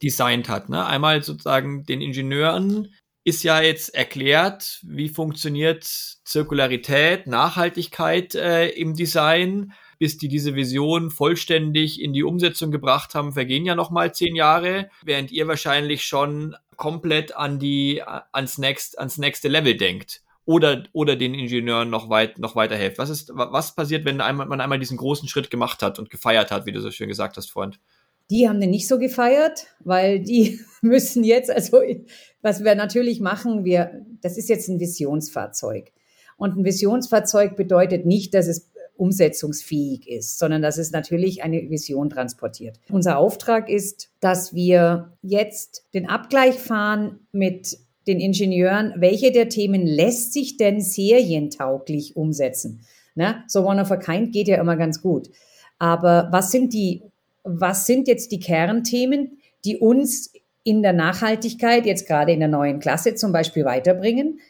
designt 0.03 0.49
hat? 0.49 0.71
Ne? 0.71 0.87
Einmal 0.87 1.23
sozusagen 1.23 1.85
den 1.85 2.01
Ingenieuren 2.01 2.95
ist 3.23 3.43
ja 3.43 3.61
jetzt 3.61 3.95
erklärt, 3.95 4.81
wie 4.83 5.11
funktioniert 5.11 5.85
Zirkularität, 5.85 7.27
Nachhaltigkeit 7.27 8.35
äh, 8.35 8.69
im 8.69 8.95
Design. 8.95 9.75
Bis 9.99 10.17
die 10.17 10.29
diese 10.29 10.55
Vision 10.55 11.11
vollständig 11.11 12.01
in 12.01 12.13
die 12.15 12.23
Umsetzung 12.23 12.71
gebracht 12.71 13.15
haben, 13.15 13.33
vergehen 13.33 13.65
ja 13.65 13.75
noch 13.75 13.91
mal 13.91 14.15
zehn 14.15 14.37
Jahre, 14.37 14.91
während 15.03 15.33
ihr 15.33 15.49
wahrscheinlich 15.49 16.05
schon 16.05 16.55
komplett 16.77 17.35
an 17.35 17.59
die 17.59 18.03
ans 18.33 18.59
next 18.59 18.99
ans 18.99 19.17
nächste 19.17 19.49
Level 19.49 19.77
denkt 19.77 20.23
oder, 20.47 20.85
oder 20.93 21.17
den 21.17 21.35
Ingenieuren 21.35 21.91
noch, 21.91 22.09
weit, 22.09 22.39
noch 22.39 22.57
weiterhilft? 22.57 22.99
Was, 22.99 23.11
ist, 23.11 23.33
was 23.35 23.75
passiert, 23.75 24.05
wenn 24.05 24.21
einmal, 24.21 24.47
man 24.47 24.61
einmal 24.61 24.79
diesen 24.79 24.97
großen 24.97 25.29
Schritt 25.29 25.51
gemacht 25.51 25.83
hat 25.83 25.99
und 25.99 26.09
gefeiert 26.09 26.51
hat, 26.51 26.65
wie 26.67 26.73
du 26.73 26.81
so 26.81 26.91
schön 26.91 27.09
gesagt 27.09 27.37
hast, 27.37 27.51
Freund? 27.51 27.81
Die 28.31 28.49
haben 28.49 28.61
den 28.61 28.71
nicht 28.71 28.89
so 28.89 28.99
gefeiert, 28.99 29.67
weil 29.81 30.21
die 30.21 30.61
müssen 30.81 31.25
jetzt, 31.25 31.51
also 31.51 31.83
was 32.43 32.65
wir 32.65 32.75
natürlich 32.77 33.21
machen, 33.21 33.65
wir, 33.65 34.07
das 34.23 34.39
ist 34.39 34.49
jetzt 34.49 34.69
ein 34.69 34.81
Visionsfahrzeug. 34.81 35.93
Und 36.37 36.57
ein 36.57 36.65
Visionsfahrzeug 36.65 37.57
bedeutet 37.57 38.07
nicht, 38.07 38.33
dass 38.35 38.47
es 38.47 38.71
umsetzungsfähig 38.97 40.09
ist, 40.09 40.39
sondern 40.39 40.63
dass 40.63 40.79
es 40.79 40.91
natürlich 40.91 41.43
eine 41.43 41.69
Vision 41.71 42.09
transportiert. 42.09 42.79
Unser 42.89 43.19
Auftrag 43.19 43.69
ist, 43.69 44.11
dass 44.21 44.55
wir 44.55 45.13
jetzt 45.23 45.87
den 45.93 46.09
Abgleich 46.09 46.55
fahren 46.55 47.21
mit 47.33 47.79
den 48.07 48.21
Ingenieuren, 48.21 48.95
welche 48.97 49.33
der 49.33 49.49
Themen 49.49 49.87
lässt 49.87 50.33
sich 50.33 50.57
denn 50.57 50.81
serientauglich 50.81 52.17
umsetzen? 52.17 52.81
Ne? 53.15 53.43
So 53.49 53.67
One 53.67 53.81
of 53.81 53.91
a 53.91 53.97
Kind 53.97 54.33
geht 54.33 54.49
ja 54.49 54.61
immer 54.61 54.77
ganz 54.77 55.03
gut. 55.03 55.31
Aber 55.79 56.29
was 56.31 56.51
sind 56.51 56.73
die, 56.73 57.03
was 57.45 57.87
sind 57.87 58.09
jetzt 58.09 58.33
die 58.33 58.41
Kernthemen, 58.41 59.39
die 59.65 59.77
uns 59.77 60.33
in 60.63 60.83
der 60.83 60.93
Nachhaltigkeit, 60.93 61.87
jetzt 61.87 62.07
gerade 62.07 62.33
in 62.33 62.41
der 62.41 62.49
neuen 62.49 62.81
Klasse 62.81 63.15
zum 63.15 63.33
Beispiel 63.33 63.65
weiterbringen? 63.65 64.41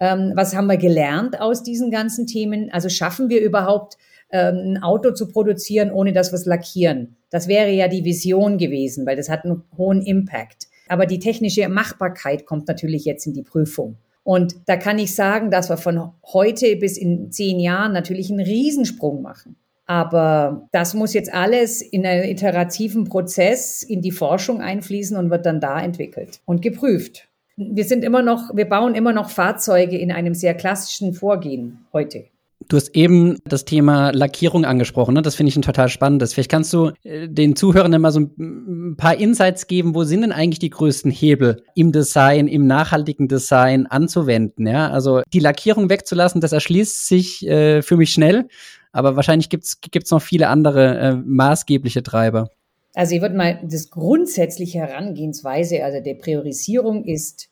Ähm, 0.00 0.32
was 0.34 0.54
haben 0.54 0.66
wir 0.66 0.76
gelernt 0.76 1.40
aus 1.40 1.62
diesen 1.62 1.90
ganzen 1.90 2.26
Themen? 2.26 2.70
Also 2.72 2.88
schaffen 2.88 3.28
wir 3.28 3.40
überhaupt 3.40 3.96
ähm, 4.30 4.74
ein 4.74 4.82
Auto 4.82 5.12
zu 5.12 5.28
produzieren, 5.28 5.90
ohne 5.90 6.12
dass 6.12 6.32
wir 6.32 6.36
es 6.36 6.46
lackieren? 6.46 7.16
Das 7.30 7.48
wäre 7.48 7.70
ja 7.70 7.88
die 7.88 8.04
Vision 8.04 8.58
gewesen, 8.58 9.06
weil 9.06 9.16
das 9.16 9.28
hat 9.28 9.44
einen 9.44 9.62
hohen 9.76 10.02
Impact. 10.02 10.68
Aber 10.88 11.06
die 11.06 11.18
technische 11.18 11.68
Machbarkeit 11.68 12.46
kommt 12.46 12.68
natürlich 12.68 13.04
jetzt 13.04 13.26
in 13.26 13.32
die 13.32 13.42
Prüfung. 13.42 13.96
Und 14.22 14.56
da 14.66 14.76
kann 14.76 14.98
ich 14.98 15.14
sagen, 15.14 15.50
dass 15.50 15.68
wir 15.68 15.76
von 15.76 16.12
heute 16.32 16.76
bis 16.76 16.96
in 16.96 17.30
zehn 17.30 17.60
Jahren 17.60 17.92
natürlich 17.92 18.30
einen 18.30 18.40
Riesensprung 18.40 19.22
machen. 19.22 19.56
Aber 19.86 20.66
das 20.72 20.94
muss 20.94 21.12
jetzt 21.12 21.32
alles 21.32 21.82
in 21.82 22.06
einen 22.06 22.24
iterativen 22.24 23.04
Prozess 23.04 23.82
in 23.82 24.00
die 24.00 24.12
Forschung 24.12 24.62
einfließen 24.62 25.16
und 25.16 25.30
wird 25.30 25.44
dann 25.44 25.60
da 25.60 25.78
entwickelt 25.80 26.40
und 26.46 26.62
geprüft. 26.62 27.28
Wir 27.56 27.84
sind 27.84 28.02
immer 28.02 28.22
noch, 28.22 28.56
wir 28.56 28.68
bauen 28.68 28.94
immer 28.94 29.12
noch 29.12 29.28
Fahrzeuge 29.28 29.98
in 29.98 30.10
einem 30.10 30.34
sehr 30.34 30.54
klassischen 30.54 31.12
Vorgehen 31.12 31.86
heute. 31.92 32.24
Du 32.68 32.76
hast 32.76 32.96
eben 32.96 33.38
das 33.44 33.64
Thema 33.64 34.10
Lackierung 34.10 34.64
angesprochen, 34.64 35.14
ne? 35.14 35.22
das 35.22 35.34
finde 35.34 35.50
ich 35.50 35.56
ein 35.56 35.62
total 35.62 35.88
spannendes. 35.88 36.32
Vielleicht 36.32 36.50
kannst 36.50 36.72
du 36.72 36.92
äh, 37.02 37.28
den 37.28 37.56
Zuhörern 37.56 38.00
mal 38.00 38.10
so 38.10 38.20
ein 38.20 38.94
paar 38.96 39.16
Insights 39.16 39.66
geben, 39.66 39.94
wo 39.94 40.04
sind 40.04 40.22
denn 40.22 40.32
eigentlich 40.32 40.60
die 40.60 40.70
größten 40.70 41.10
Hebel 41.10 41.62
im 41.74 41.92
Design, 41.92 42.48
im 42.48 42.66
nachhaltigen 42.66 43.28
Design 43.28 43.86
anzuwenden? 43.86 44.66
Ja? 44.66 44.90
Also 44.90 45.22
die 45.32 45.40
Lackierung 45.40 45.90
wegzulassen, 45.90 46.40
das 46.40 46.52
erschließt 46.52 47.06
sich 47.06 47.46
äh, 47.46 47.82
für 47.82 47.96
mich 47.96 48.12
schnell, 48.12 48.48
aber 48.92 49.16
wahrscheinlich 49.16 49.50
gibt 49.50 49.64
es 49.64 50.10
noch 50.10 50.22
viele 50.22 50.48
andere 50.48 50.98
äh, 50.98 51.16
maßgebliche 51.16 52.02
Treiber. 52.02 52.48
Also 52.94 53.16
ich 53.16 53.20
würde 53.20 53.36
mal 53.36 53.60
das 53.64 53.90
grundsätzliche 53.90 54.78
Herangehensweise, 54.78 55.84
also 55.84 56.00
der 56.00 56.14
Priorisierung 56.14 57.04
ist 57.04 57.48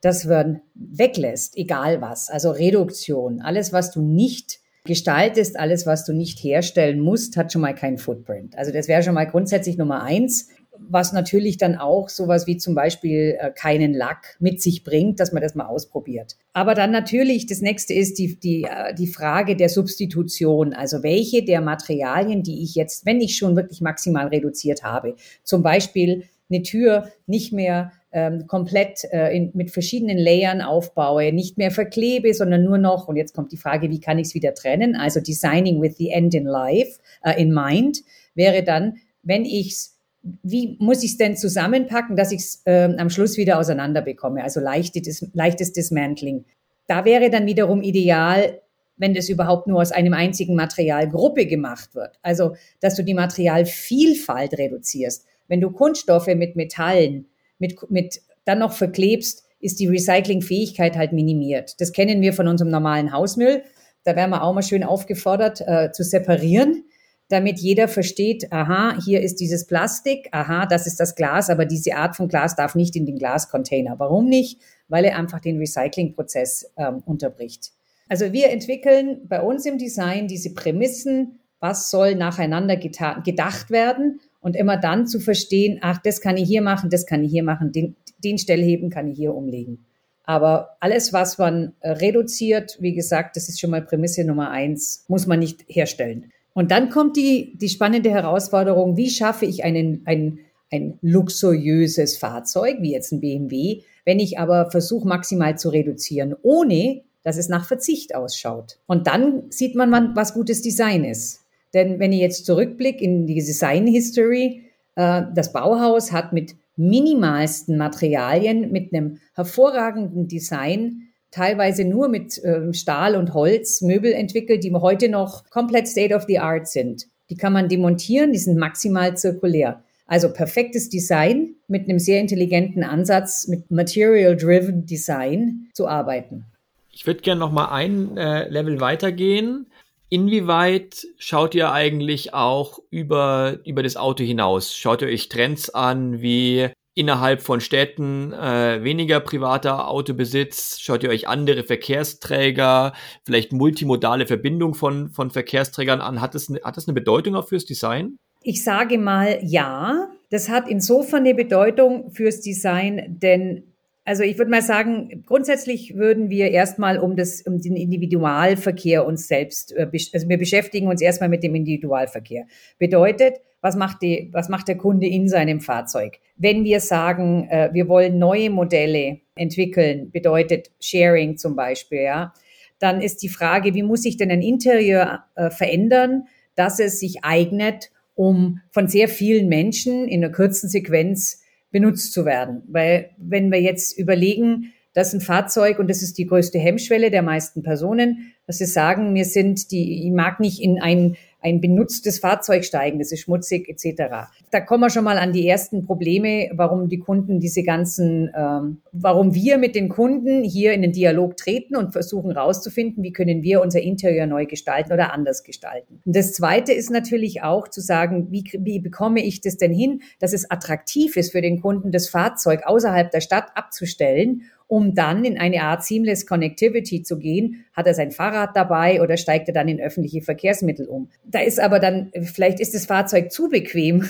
das 0.00 0.24
man 0.24 0.60
weglässt, 0.74 1.56
egal 1.56 2.00
was. 2.00 2.30
Also 2.30 2.50
Reduktion, 2.50 3.40
alles, 3.40 3.72
was 3.72 3.90
du 3.90 4.02
nicht 4.02 4.60
gestaltest, 4.84 5.58
alles, 5.58 5.86
was 5.86 6.04
du 6.04 6.12
nicht 6.12 6.38
herstellen 6.42 7.00
musst, 7.00 7.36
hat 7.36 7.52
schon 7.52 7.62
mal 7.62 7.74
keinen 7.74 7.98
Footprint. 7.98 8.56
Also 8.56 8.72
das 8.72 8.88
wäre 8.88 9.02
schon 9.02 9.14
mal 9.14 9.24
grundsätzlich 9.24 9.76
Nummer 9.76 10.02
eins, 10.02 10.48
was 10.78 11.12
natürlich 11.12 11.56
dann 11.56 11.76
auch 11.76 12.08
sowas 12.08 12.46
wie 12.46 12.58
zum 12.58 12.74
Beispiel 12.74 13.36
äh, 13.40 13.50
keinen 13.50 13.94
Lack 13.94 14.36
mit 14.40 14.60
sich 14.60 14.84
bringt, 14.84 15.20
dass 15.20 15.32
man 15.32 15.42
das 15.42 15.54
mal 15.54 15.66
ausprobiert. 15.66 16.36
Aber 16.52 16.74
dann 16.74 16.90
natürlich, 16.90 17.46
das 17.46 17.60
nächste 17.60 17.94
ist 17.94 18.18
die, 18.18 18.38
die, 18.38 18.64
äh, 18.64 18.94
die 18.94 19.06
Frage 19.06 19.56
der 19.56 19.68
Substitution. 19.68 20.74
Also 20.74 21.02
welche 21.02 21.44
der 21.44 21.60
Materialien, 21.60 22.42
die 22.42 22.62
ich 22.62 22.74
jetzt, 22.74 23.06
wenn 23.06 23.20
ich 23.20 23.36
schon 23.36 23.56
wirklich 23.56 23.80
maximal 23.80 24.28
reduziert 24.28 24.82
habe, 24.82 25.16
zum 25.42 25.62
Beispiel 25.62 26.24
eine 26.48 26.62
Tür 26.62 27.10
nicht 27.26 27.52
mehr 27.52 27.92
ähm, 28.12 28.46
komplett 28.46 29.04
äh, 29.12 29.36
in, 29.36 29.50
mit 29.54 29.70
verschiedenen 29.70 30.18
Layern 30.18 30.62
aufbaue, 30.62 31.32
nicht 31.32 31.58
mehr 31.58 31.70
verklebe, 31.70 32.32
sondern 32.34 32.64
nur 32.64 32.78
noch, 32.78 33.08
und 33.08 33.16
jetzt 33.16 33.34
kommt 33.34 33.52
die 33.52 33.56
Frage, 33.56 33.90
wie 33.90 34.00
kann 34.00 34.18
ich 34.18 34.28
es 34.28 34.34
wieder 34.34 34.54
trennen? 34.54 34.96
Also 34.96 35.20
Designing 35.20 35.82
with 35.82 35.96
the 35.96 36.10
End 36.10 36.34
in 36.34 36.44
Life, 36.44 36.98
äh, 37.22 37.40
in 37.40 37.52
Mind, 37.52 37.98
wäre 38.34 38.62
dann, 38.62 38.96
wenn 39.22 39.44
ich 39.44 39.72
es 39.72 39.96
wie 40.42 40.76
muss 40.80 41.04
ich 41.04 41.12
es 41.12 41.16
denn 41.18 41.36
zusammenpacken, 41.36 42.16
dass 42.16 42.32
ich 42.32 42.40
es 42.40 42.62
äh, 42.64 42.92
am 42.96 43.10
Schluss 43.10 43.36
wieder 43.36 43.58
auseinander 43.58 44.02
bekomme? 44.02 44.42
Also 44.42 44.60
leichtes, 44.60 45.24
leichtes 45.34 45.72
Dismantling. 45.72 46.44
Da 46.88 47.04
wäre 47.04 47.30
dann 47.30 47.46
wiederum 47.46 47.82
ideal, 47.82 48.60
wenn 48.96 49.14
das 49.14 49.28
überhaupt 49.28 49.66
nur 49.66 49.80
aus 49.80 49.92
einem 49.92 50.14
einzigen 50.14 50.54
Materialgruppe 50.54 51.46
gemacht 51.46 51.94
wird. 51.94 52.18
Also, 52.22 52.56
dass 52.80 52.96
du 52.96 53.04
die 53.04 53.14
Materialvielfalt 53.14 54.54
reduzierst. 54.58 55.26
Wenn 55.48 55.60
du 55.60 55.70
Kunststoffe 55.70 56.28
mit 56.28 56.56
Metallen 56.56 57.26
mit, 57.58 57.90
mit 57.90 58.20
dann 58.44 58.58
noch 58.58 58.72
verklebst, 58.72 59.44
ist 59.60 59.80
die 59.80 59.88
Recyclingfähigkeit 59.88 60.96
halt 60.96 61.12
minimiert. 61.12 61.80
Das 61.80 61.92
kennen 61.92 62.20
wir 62.20 62.32
von 62.32 62.48
unserem 62.48 62.70
normalen 62.70 63.12
Hausmüll. 63.12 63.62
Da 64.04 64.14
werden 64.14 64.30
wir 64.30 64.42
auch 64.42 64.54
mal 64.54 64.62
schön 64.62 64.84
aufgefordert 64.84 65.60
äh, 65.66 65.90
zu 65.90 66.04
separieren, 66.04 66.84
damit 67.28 67.58
jeder 67.58 67.88
versteht, 67.88 68.52
aha, 68.52 68.96
hier 69.04 69.20
ist 69.20 69.40
dieses 69.40 69.66
Plastik, 69.66 70.28
aha, 70.30 70.66
das 70.66 70.86
ist 70.86 71.00
das 71.00 71.16
Glas, 71.16 71.50
aber 71.50 71.64
diese 71.64 71.96
Art 71.96 72.14
von 72.14 72.28
Glas 72.28 72.54
darf 72.54 72.76
nicht 72.76 72.94
in 72.94 73.04
den 73.04 73.18
Glascontainer. 73.18 73.98
Warum 73.98 74.28
nicht? 74.28 74.60
Weil 74.86 75.04
er 75.04 75.18
einfach 75.18 75.40
den 75.40 75.58
Recyclingprozess 75.58 76.72
ähm, 76.76 77.02
unterbricht. 77.04 77.72
Also 78.08 78.32
wir 78.32 78.50
entwickeln 78.50 79.22
bei 79.26 79.42
uns 79.42 79.66
im 79.66 79.78
Design 79.78 80.28
diese 80.28 80.54
Prämissen, 80.54 81.40
was 81.58 81.90
soll 81.90 82.14
nacheinander 82.14 82.76
gedacht 82.76 83.70
werden 83.70 84.20
und 84.46 84.54
immer 84.54 84.76
dann 84.76 85.08
zu 85.08 85.18
verstehen, 85.18 85.80
ach, 85.80 86.00
das 86.00 86.20
kann 86.20 86.36
ich 86.36 86.46
hier 86.46 86.62
machen, 86.62 86.88
das 86.88 87.04
kann 87.04 87.24
ich 87.24 87.32
hier 87.32 87.42
machen, 87.42 87.72
den, 87.72 87.96
den 88.22 88.38
Stellheben 88.38 88.90
kann 88.90 89.08
ich 89.08 89.16
hier 89.16 89.34
umlegen. 89.34 89.86
Aber 90.22 90.76
alles, 90.78 91.12
was 91.12 91.36
man 91.36 91.72
äh, 91.80 91.90
reduziert, 91.90 92.76
wie 92.78 92.94
gesagt, 92.94 93.34
das 93.34 93.48
ist 93.48 93.58
schon 93.58 93.70
mal 93.70 93.82
Prämisse 93.82 94.22
Nummer 94.22 94.52
eins, 94.52 95.04
muss 95.08 95.26
man 95.26 95.40
nicht 95.40 95.64
herstellen. 95.66 96.30
Und 96.54 96.70
dann 96.70 96.90
kommt 96.90 97.16
die, 97.16 97.58
die 97.58 97.68
spannende 97.68 98.10
Herausforderung, 98.10 98.96
wie 98.96 99.10
schaffe 99.10 99.46
ich 99.46 99.64
einen, 99.64 100.02
ein, 100.04 100.38
ein 100.70 100.96
luxuriöses 101.02 102.16
Fahrzeug, 102.16 102.76
wie 102.78 102.92
jetzt 102.92 103.10
ein 103.10 103.20
BMW, 103.20 103.82
wenn 104.04 104.20
ich 104.20 104.38
aber 104.38 104.70
versuche, 104.70 105.08
maximal 105.08 105.58
zu 105.58 105.70
reduzieren, 105.70 106.36
ohne 106.42 107.02
dass 107.24 107.36
es 107.36 107.48
nach 107.48 107.66
Verzicht 107.66 108.14
ausschaut. 108.14 108.78
Und 108.86 109.08
dann 109.08 109.50
sieht 109.50 109.74
man, 109.74 110.14
was 110.14 110.34
gutes 110.34 110.62
Design 110.62 111.02
ist. 111.02 111.45
Denn 111.76 112.00
wenn 112.00 112.12
ich 112.12 112.20
jetzt 112.20 112.46
zurückblicke 112.46 113.04
in 113.04 113.26
die 113.26 113.34
Design 113.34 113.86
History, 113.86 114.62
äh, 114.94 115.24
das 115.34 115.52
Bauhaus 115.52 116.10
hat 116.10 116.32
mit 116.32 116.54
minimalsten 116.76 117.76
Materialien, 117.76 118.72
mit 118.72 118.94
einem 118.94 119.18
hervorragenden 119.34 120.26
Design, 120.26 121.02
teilweise 121.30 121.84
nur 121.84 122.08
mit 122.08 122.42
äh, 122.42 122.72
Stahl 122.72 123.14
und 123.14 123.34
Holz 123.34 123.82
Möbel 123.82 124.12
entwickelt, 124.12 124.64
die 124.64 124.72
heute 124.72 125.10
noch 125.10 125.50
komplett 125.50 125.86
state 125.86 126.14
of 126.14 126.24
the 126.26 126.38
art 126.38 126.66
sind. 126.66 127.08
Die 127.28 127.36
kann 127.36 127.52
man 127.52 127.68
demontieren, 127.68 128.32
die 128.32 128.38
sind 128.38 128.56
maximal 128.56 129.14
zirkulär. 129.14 129.82
Also 130.06 130.32
perfektes 130.32 130.88
Design 130.88 131.56
mit 131.68 131.88
einem 131.88 131.98
sehr 131.98 132.20
intelligenten 132.20 132.84
Ansatz, 132.84 133.48
mit 133.48 133.70
Material-Driven 133.70 134.86
Design 134.86 135.68
zu 135.74 135.88
arbeiten. 135.88 136.46
Ich 136.90 137.06
würde 137.06 137.20
gerne 137.20 137.40
noch 137.40 137.52
mal 137.52 137.70
ein 137.70 138.16
äh, 138.16 138.48
Level 138.48 138.80
weitergehen. 138.80 139.66
Inwieweit 140.08 141.06
schaut 141.18 141.54
ihr 141.54 141.72
eigentlich 141.72 142.32
auch 142.32 142.78
über, 142.90 143.58
über 143.64 143.82
das 143.82 143.96
Auto 143.96 144.22
hinaus? 144.22 144.76
Schaut 144.76 145.02
ihr 145.02 145.08
euch 145.08 145.28
Trends 145.28 145.70
an, 145.70 146.20
wie 146.20 146.68
innerhalb 146.94 147.42
von 147.42 147.60
Städten 147.60 148.32
äh, 148.32 148.82
weniger 148.84 149.20
privater 149.20 149.88
Autobesitz? 149.88 150.78
Schaut 150.80 151.02
ihr 151.02 151.10
euch 151.10 151.26
andere 151.26 151.64
Verkehrsträger, 151.64 152.92
vielleicht 153.24 153.52
multimodale 153.52 154.26
Verbindung 154.26 154.74
von, 154.74 155.10
von 155.10 155.30
Verkehrsträgern 155.30 156.00
an? 156.00 156.20
Hat 156.20 156.34
das, 156.34 156.48
hat 156.62 156.76
das 156.76 156.86
eine 156.86 156.94
Bedeutung 156.94 157.34
auch 157.34 157.48
fürs 157.48 157.64
Design? 157.64 158.16
Ich 158.42 158.62
sage 158.62 158.98
mal 158.98 159.40
ja. 159.42 160.08
Das 160.30 160.48
hat 160.48 160.68
insofern 160.68 161.20
eine 161.20 161.34
Bedeutung 161.34 162.10
fürs 162.10 162.40
Design, 162.40 163.18
denn 163.20 163.72
Also 164.06 164.22
ich 164.22 164.38
würde 164.38 164.52
mal 164.52 164.62
sagen, 164.62 165.24
grundsätzlich 165.26 165.96
würden 165.96 166.30
wir 166.30 166.52
erstmal 166.52 166.98
um 166.98 167.16
das, 167.16 167.42
um 167.42 167.60
den 167.60 167.74
Individualverkehr 167.74 169.04
uns 169.04 169.26
selbst, 169.26 169.72
äh, 169.72 169.88
also 170.12 170.28
wir 170.28 170.38
beschäftigen 170.38 170.86
uns 170.86 171.02
erstmal 171.02 171.28
mit 171.28 171.42
dem 171.42 171.56
Individualverkehr. 171.56 172.46
Bedeutet, 172.78 173.40
was 173.60 173.74
macht 173.74 174.02
die, 174.02 174.30
was 174.32 174.48
macht 174.48 174.68
der 174.68 174.76
Kunde 174.76 175.08
in 175.08 175.28
seinem 175.28 175.60
Fahrzeug? 175.60 176.20
Wenn 176.36 176.62
wir 176.62 176.78
sagen, 176.78 177.48
äh, 177.50 177.70
wir 177.72 177.88
wollen 177.88 178.16
neue 178.16 178.48
Modelle 178.48 179.22
entwickeln, 179.34 180.12
bedeutet 180.12 180.70
Sharing 180.78 181.36
zum 181.36 181.56
Beispiel, 181.56 182.02
ja, 182.02 182.32
dann 182.78 183.00
ist 183.00 183.24
die 183.24 183.28
Frage, 183.28 183.74
wie 183.74 183.82
muss 183.82 184.02
sich 184.02 184.16
denn 184.16 184.30
ein 184.30 184.42
Interieur 184.42 185.24
äh, 185.34 185.50
verändern, 185.50 186.28
dass 186.54 186.78
es 186.78 187.00
sich 187.00 187.24
eignet, 187.24 187.90
um 188.14 188.60
von 188.70 188.86
sehr 188.86 189.08
vielen 189.08 189.48
Menschen 189.48 190.06
in 190.06 190.22
einer 190.22 190.32
kurzen 190.32 190.68
Sequenz 190.68 191.42
benutzt 191.76 192.14
zu 192.14 192.24
werden. 192.24 192.62
Weil 192.68 193.10
wenn 193.18 193.52
wir 193.52 193.60
jetzt 193.60 193.98
überlegen, 193.98 194.72
dass 194.94 195.12
ein 195.12 195.20
Fahrzeug, 195.20 195.78
und 195.78 195.90
das 195.90 196.02
ist 196.02 196.16
die 196.16 196.24
größte 196.24 196.58
Hemmschwelle 196.58 197.10
der 197.10 197.20
meisten 197.20 197.62
Personen, 197.62 198.32
dass 198.46 198.56
sie 198.56 198.64
sagen, 198.64 199.14
wir 199.14 199.26
sind 199.26 199.70
die, 199.72 200.06
ich 200.06 200.10
mag 200.10 200.40
nicht 200.40 200.62
in 200.62 200.80
ein 200.80 201.16
ein 201.46 201.60
benutztes 201.60 202.18
Fahrzeug 202.18 202.64
steigen, 202.64 202.98
das 202.98 203.12
ist 203.12 203.20
schmutzig 203.20 203.68
etc. 203.68 204.28
Da 204.50 204.60
kommen 204.60 204.82
wir 204.82 204.90
schon 204.90 205.04
mal 205.04 205.16
an 205.16 205.32
die 205.32 205.46
ersten 205.46 205.86
Probleme, 205.86 206.50
warum 206.52 206.88
die 206.88 206.98
Kunden 206.98 207.38
diese 207.38 207.62
ganzen, 207.62 208.30
ähm, 208.36 208.78
warum 208.90 209.32
wir 209.32 209.56
mit 209.56 209.76
den 209.76 209.88
Kunden 209.88 210.42
hier 210.42 210.72
in 210.72 210.82
den 210.82 210.90
Dialog 210.90 211.36
treten 211.36 211.76
und 211.76 211.92
versuchen 211.92 212.32
herauszufinden, 212.32 213.04
wie 213.04 213.12
können 213.12 213.44
wir 213.44 213.62
unser 213.62 213.80
Interieur 213.80 214.26
neu 214.26 214.46
gestalten 214.46 214.92
oder 214.92 215.12
anders 215.12 215.44
gestalten. 215.44 216.00
Und 216.04 216.16
das 216.16 216.32
Zweite 216.32 216.72
ist 216.72 216.90
natürlich 216.90 217.42
auch 217.42 217.68
zu 217.68 217.80
sagen, 217.80 218.26
wie, 218.30 218.44
wie 218.58 218.80
bekomme 218.80 219.24
ich 219.24 219.40
das 219.40 219.56
denn 219.56 219.72
hin, 219.72 220.02
dass 220.18 220.32
es 220.32 220.50
attraktiv 220.50 221.16
ist 221.16 221.30
für 221.30 221.42
den 221.42 221.60
Kunden, 221.60 221.92
das 221.92 222.08
Fahrzeug 222.08 222.62
außerhalb 222.66 223.12
der 223.12 223.20
Stadt 223.20 223.50
abzustellen 223.54 224.42
um 224.68 224.94
dann 224.94 225.24
in 225.24 225.38
eine 225.38 225.62
Art 225.62 225.84
Seamless 225.84 226.26
Connectivity 226.26 227.02
zu 227.02 227.18
gehen. 227.18 227.64
Hat 227.72 227.86
er 227.86 227.94
sein 227.94 228.10
Fahrrad 228.10 228.56
dabei 228.56 229.00
oder 229.00 229.16
steigt 229.16 229.48
er 229.48 229.54
dann 229.54 229.68
in 229.68 229.80
öffentliche 229.80 230.22
Verkehrsmittel 230.22 230.86
um? 230.86 231.08
Da 231.24 231.40
ist 231.40 231.60
aber 231.60 231.78
dann, 231.78 232.10
vielleicht 232.22 232.58
ist 232.58 232.74
das 232.74 232.86
Fahrzeug 232.86 233.30
zu 233.30 233.48
bequem, 233.48 234.04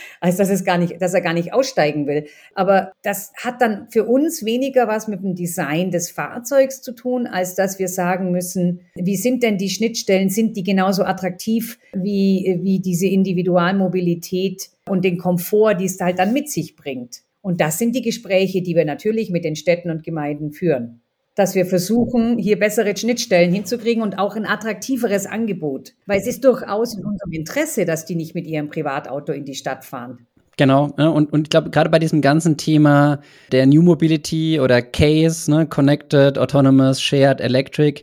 als 0.20 0.36
dass 0.36 0.50
es 0.50 0.64
gar 0.64 0.78
nicht, 0.78 1.00
dass 1.00 1.14
er 1.14 1.20
gar 1.20 1.34
nicht 1.34 1.52
aussteigen 1.52 2.06
will. 2.06 2.26
Aber 2.54 2.92
das 3.02 3.32
hat 3.36 3.60
dann 3.60 3.88
für 3.90 4.04
uns 4.04 4.44
weniger 4.44 4.88
was 4.88 5.06
mit 5.06 5.22
dem 5.22 5.34
Design 5.34 5.90
des 5.90 6.10
Fahrzeugs 6.10 6.82
zu 6.82 6.92
tun, 6.92 7.26
als 7.26 7.54
dass 7.54 7.78
wir 7.78 7.88
sagen 7.88 8.32
müssen, 8.32 8.80
wie 8.94 9.16
sind 9.16 9.42
denn 9.42 9.58
die 9.58 9.70
Schnittstellen? 9.70 10.30
Sind 10.30 10.56
die 10.56 10.64
genauso 10.64 11.04
attraktiv 11.04 11.78
wie, 11.92 12.58
wie 12.62 12.80
diese 12.80 13.06
Individualmobilität 13.06 14.70
und 14.88 15.04
den 15.04 15.18
Komfort, 15.18 15.74
die 15.74 15.84
es 15.84 16.00
halt 16.00 16.18
dann 16.18 16.32
mit 16.32 16.50
sich 16.50 16.74
bringt? 16.74 17.22
Und 17.42 17.60
das 17.60 17.78
sind 17.78 17.94
die 17.94 18.02
Gespräche, 18.02 18.62
die 18.62 18.74
wir 18.74 18.84
natürlich 18.84 19.30
mit 19.30 19.44
den 19.44 19.56
Städten 19.56 19.90
und 19.90 20.04
Gemeinden 20.04 20.52
führen. 20.52 21.02
Dass 21.34 21.54
wir 21.54 21.66
versuchen, 21.66 22.38
hier 22.38 22.58
bessere 22.58 22.96
Schnittstellen 22.96 23.52
hinzukriegen 23.52 24.02
und 24.02 24.18
auch 24.18 24.36
ein 24.36 24.46
attraktiveres 24.46 25.26
Angebot. 25.26 25.92
Weil 26.06 26.20
es 26.20 26.26
ist 26.26 26.44
durchaus 26.44 26.94
in 26.94 27.04
unserem 27.04 27.32
Interesse, 27.32 27.84
dass 27.84 28.04
die 28.04 28.14
nicht 28.14 28.34
mit 28.34 28.46
ihrem 28.46 28.68
Privatauto 28.68 29.32
in 29.32 29.44
die 29.44 29.54
Stadt 29.54 29.84
fahren. 29.84 30.26
Genau, 30.58 30.92
ne, 30.98 31.10
und, 31.10 31.32
und 31.32 31.46
ich 31.46 31.50
glaube, 31.50 31.70
gerade 31.70 31.88
bei 31.88 31.98
diesem 31.98 32.20
ganzen 32.20 32.58
Thema 32.58 33.20
der 33.50 33.66
New 33.66 33.82
Mobility 33.82 34.60
oder 34.60 34.82
Case, 34.82 35.50
ne, 35.50 35.66
Connected, 35.66 36.38
Autonomous, 36.38 37.00
Shared, 37.00 37.40
Electric, 37.40 38.02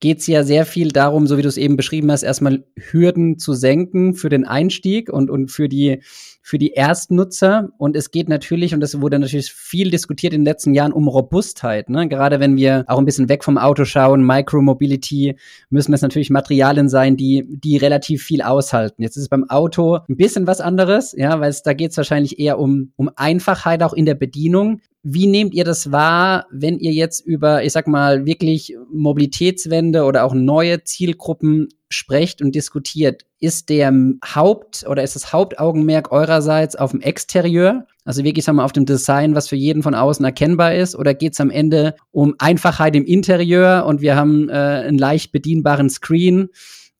geht 0.00 0.18
es 0.18 0.26
ja 0.26 0.44
sehr 0.44 0.64
viel 0.64 0.88
darum, 0.88 1.26
so 1.26 1.36
wie 1.38 1.42
du 1.42 1.48
es 1.48 1.56
eben 1.56 1.76
beschrieben 1.76 2.10
hast, 2.10 2.22
erstmal 2.22 2.64
Hürden 2.76 3.38
zu 3.38 3.52
senken 3.52 4.14
für 4.14 4.28
den 4.28 4.44
Einstieg 4.44 5.12
und, 5.12 5.30
und 5.30 5.50
für 5.50 5.68
die 5.68 6.00
für 6.48 6.56
die 6.56 6.70
Erstnutzer. 6.70 7.68
Und 7.76 7.94
es 7.94 8.10
geht 8.10 8.30
natürlich, 8.30 8.72
und 8.72 8.80
das 8.80 9.02
wurde 9.02 9.18
natürlich 9.18 9.52
viel 9.52 9.90
diskutiert 9.90 10.32
in 10.32 10.40
den 10.40 10.46
letzten 10.46 10.72
Jahren, 10.72 10.92
um 10.92 11.06
Robustheit. 11.06 11.90
Ne? 11.90 12.08
Gerade 12.08 12.40
wenn 12.40 12.56
wir 12.56 12.84
auch 12.86 12.96
ein 12.96 13.04
bisschen 13.04 13.28
weg 13.28 13.44
vom 13.44 13.58
Auto 13.58 13.84
schauen, 13.84 14.24
Micromobility, 14.24 15.36
müssen 15.68 15.92
das 15.92 16.00
natürlich 16.00 16.30
Materialien 16.30 16.88
sein, 16.88 17.18
die, 17.18 17.44
die 17.46 17.76
relativ 17.76 18.22
viel 18.22 18.40
aushalten. 18.40 19.02
Jetzt 19.02 19.16
ist 19.16 19.24
es 19.24 19.28
beim 19.28 19.50
Auto 19.50 19.98
ein 20.08 20.16
bisschen 20.16 20.46
was 20.46 20.62
anderes, 20.62 21.14
ja, 21.14 21.38
weil 21.38 21.54
da 21.64 21.74
geht 21.74 21.90
es 21.90 21.98
wahrscheinlich 21.98 22.38
eher 22.38 22.58
um, 22.58 22.92
um 22.96 23.10
Einfachheit 23.16 23.82
auch 23.82 23.92
in 23.92 24.06
der 24.06 24.14
Bedienung. 24.14 24.80
Wie 25.10 25.26
nehmt 25.26 25.54
ihr 25.54 25.64
das 25.64 25.90
wahr, 25.90 26.44
wenn 26.50 26.78
ihr 26.80 26.92
jetzt 26.92 27.24
über, 27.24 27.64
ich 27.64 27.72
sag 27.72 27.88
mal, 27.88 28.26
wirklich 28.26 28.76
Mobilitätswende 28.92 30.04
oder 30.04 30.22
auch 30.22 30.34
neue 30.34 30.84
Zielgruppen 30.84 31.68
sprecht 31.88 32.42
und 32.42 32.54
diskutiert? 32.54 33.24
Ist 33.40 33.70
der 33.70 33.90
Haupt- 34.22 34.84
oder 34.86 35.02
ist 35.02 35.16
das 35.16 35.32
Hauptaugenmerk 35.32 36.12
eurerseits 36.12 36.76
auf 36.76 36.90
dem 36.90 37.00
Exterieur? 37.00 37.86
Also 38.04 38.22
wirklich, 38.22 38.44
sagen 38.44 38.58
wir, 38.58 38.66
auf 38.66 38.72
dem 38.72 38.84
Design, 38.84 39.34
was 39.34 39.48
für 39.48 39.56
jeden 39.56 39.82
von 39.82 39.94
außen 39.94 40.26
erkennbar 40.26 40.74
ist? 40.74 40.94
Oder 40.94 41.14
geht 41.14 41.32
es 41.32 41.40
am 41.40 41.48
Ende 41.48 41.94
um 42.10 42.34
Einfachheit 42.36 42.94
im 42.94 43.06
Interieur 43.06 43.86
und 43.86 44.02
wir 44.02 44.14
haben 44.14 44.50
äh, 44.50 44.52
einen 44.52 44.98
leicht 44.98 45.32
bedienbaren 45.32 45.88
Screen? 45.88 46.50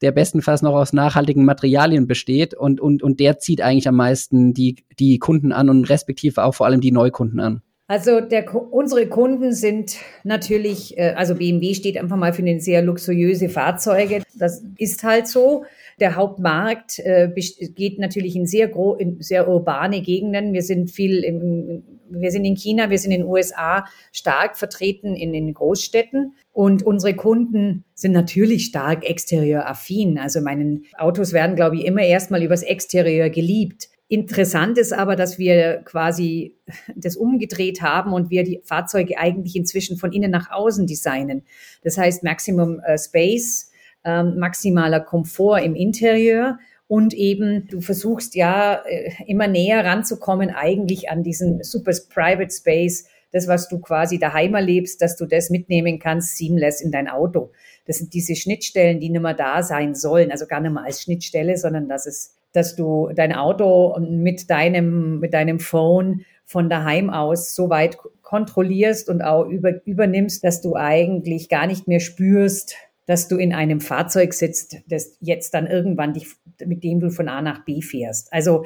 der 0.00 0.12
bestenfalls 0.12 0.62
noch 0.62 0.74
aus 0.74 0.92
nachhaltigen 0.92 1.44
Materialien 1.44 2.06
besteht 2.06 2.54
und, 2.54 2.80
und, 2.80 3.02
und 3.02 3.18
der 3.18 3.40
zieht 3.40 3.60
eigentlich 3.60 3.88
am 3.88 3.96
meisten 3.96 4.54
die, 4.54 4.76
die 5.00 5.18
Kunden 5.18 5.50
an 5.50 5.68
und 5.68 5.90
respektive 5.90 6.44
auch 6.44 6.54
vor 6.54 6.66
allem 6.66 6.80
die 6.80 6.92
Neukunden 6.92 7.40
an. 7.40 7.62
Also 7.90 8.20
der, 8.20 8.54
unsere 8.54 9.06
Kunden 9.06 9.54
sind 9.54 9.96
natürlich, 10.22 10.98
äh, 10.98 11.14
also 11.16 11.34
BMW 11.36 11.72
steht 11.72 11.96
einfach 11.96 12.18
mal 12.18 12.34
für 12.34 12.42
eine 12.42 12.60
sehr 12.60 12.82
luxuriöse 12.82 13.48
Fahrzeuge. 13.48 14.22
Das 14.36 14.62
ist 14.76 15.02
halt 15.04 15.26
so. 15.26 15.64
Der 15.98 16.14
Hauptmarkt 16.14 16.98
äh, 16.98 17.30
geht 17.74 17.98
natürlich 17.98 18.36
in 18.36 18.46
sehr, 18.46 18.68
gro 18.68 18.94
in 18.94 19.22
sehr 19.22 19.48
urbane 19.48 20.02
Gegenden. 20.02 20.52
Wir 20.52 20.62
sind 20.62 20.90
viel 20.90 21.24
im, 21.24 21.82
wir 22.10 22.30
sind 22.30 22.44
in 22.44 22.56
China, 22.56 22.90
wir 22.90 22.98
sind 22.98 23.10
in 23.10 23.22
den 23.22 23.28
USA 23.28 23.86
stark 24.12 24.58
vertreten 24.58 25.16
in 25.16 25.32
den 25.32 25.54
Großstädten. 25.54 26.34
Und 26.52 26.82
unsere 26.82 27.14
Kunden 27.14 27.84
sind 27.94 28.12
natürlich 28.12 28.66
stark 28.66 29.08
exterioraffin. 29.08 30.18
Also 30.18 30.42
meinen 30.42 30.84
Autos 30.98 31.32
werden, 31.32 31.56
glaube 31.56 31.76
ich, 31.76 31.86
immer 31.86 32.02
erstmal 32.02 32.42
übers 32.42 32.62
Exterieur 32.62 33.30
geliebt. 33.30 33.88
Interessant 34.10 34.78
ist 34.78 34.94
aber, 34.94 35.16
dass 35.16 35.38
wir 35.38 35.82
quasi 35.84 36.56
das 36.96 37.16
umgedreht 37.16 37.82
haben 37.82 38.14
und 38.14 38.30
wir 38.30 38.42
die 38.42 38.60
Fahrzeuge 38.64 39.18
eigentlich 39.18 39.54
inzwischen 39.54 39.98
von 39.98 40.12
innen 40.12 40.30
nach 40.30 40.50
außen 40.50 40.86
designen. 40.86 41.42
Das 41.84 41.98
heißt 41.98 42.24
Maximum 42.24 42.80
äh, 42.80 42.96
Space, 42.96 43.70
ähm, 44.04 44.38
maximaler 44.38 45.00
Komfort 45.00 45.60
im 45.60 45.74
Interieur 45.74 46.58
und 46.86 47.12
eben 47.12 47.66
du 47.68 47.82
versuchst 47.82 48.34
ja 48.34 48.82
äh, 48.86 49.10
immer 49.26 49.46
näher 49.46 49.84
ranzukommen 49.84 50.50
eigentlich 50.50 51.10
an 51.10 51.22
diesen 51.22 51.62
super 51.62 51.92
Private 52.08 52.50
Space, 52.50 53.06
das 53.30 53.46
was 53.46 53.68
du 53.68 53.78
quasi 53.78 54.18
daheim 54.18 54.54
erlebst, 54.54 55.02
dass 55.02 55.16
du 55.16 55.26
das 55.26 55.50
mitnehmen 55.50 55.98
kannst 55.98 56.38
seamless 56.38 56.80
in 56.80 56.90
dein 56.90 57.08
Auto. 57.08 57.50
Das 57.86 57.98
sind 57.98 58.14
diese 58.14 58.36
Schnittstellen, 58.36 59.00
die 59.00 59.10
nicht 59.10 59.20
mehr 59.20 59.34
da 59.34 59.62
sein 59.62 59.94
sollen, 59.94 60.30
also 60.30 60.46
gar 60.46 60.60
nicht 60.60 60.72
mehr 60.72 60.84
als 60.84 61.02
Schnittstelle, 61.02 61.58
sondern 61.58 61.90
dass 61.90 62.06
es 62.06 62.37
dass 62.52 62.76
du 62.76 63.10
dein 63.14 63.32
Auto 63.32 63.98
mit 64.00 64.50
deinem, 64.50 65.20
mit 65.20 65.34
deinem 65.34 65.60
Phone 65.60 66.24
von 66.44 66.70
daheim 66.70 67.10
aus 67.10 67.54
so 67.54 67.68
weit 67.68 67.98
kontrollierst 68.22 69.08
und 69.08 69.22
auch 69.22 69.44
über, 69.46 69.84
übernimmst, 69.86 70.44
dass 70.44 70.60
du 70.60 70.76
eigentlich 70.76 71.48
gar 71.48 71.66
nicht 71.66 71.88
mehr 71.88 72.00
spürst, 72.00 72.74
dass 73.06 73.28
du 73.28 73.36
in 73.36 73.54
einem 73.54 73.80
Fahrzeug 73.80 74.34
sitzt, 74.34 74.76
das 74.88 75.16
jetzt 75.20 75.54
dann 75.54 75.66
irgendwann 75.66 76.12
dich, 76.12 76.26
mit 76.64 76.84
dem 76.84 77.00
du 77.00 77.10
von 77.10 77.28
A 77.28 77.40
nach 77.40 77.64
B 77.64 77.80
fährst. 77.80 78.32
Also 78.32 78.64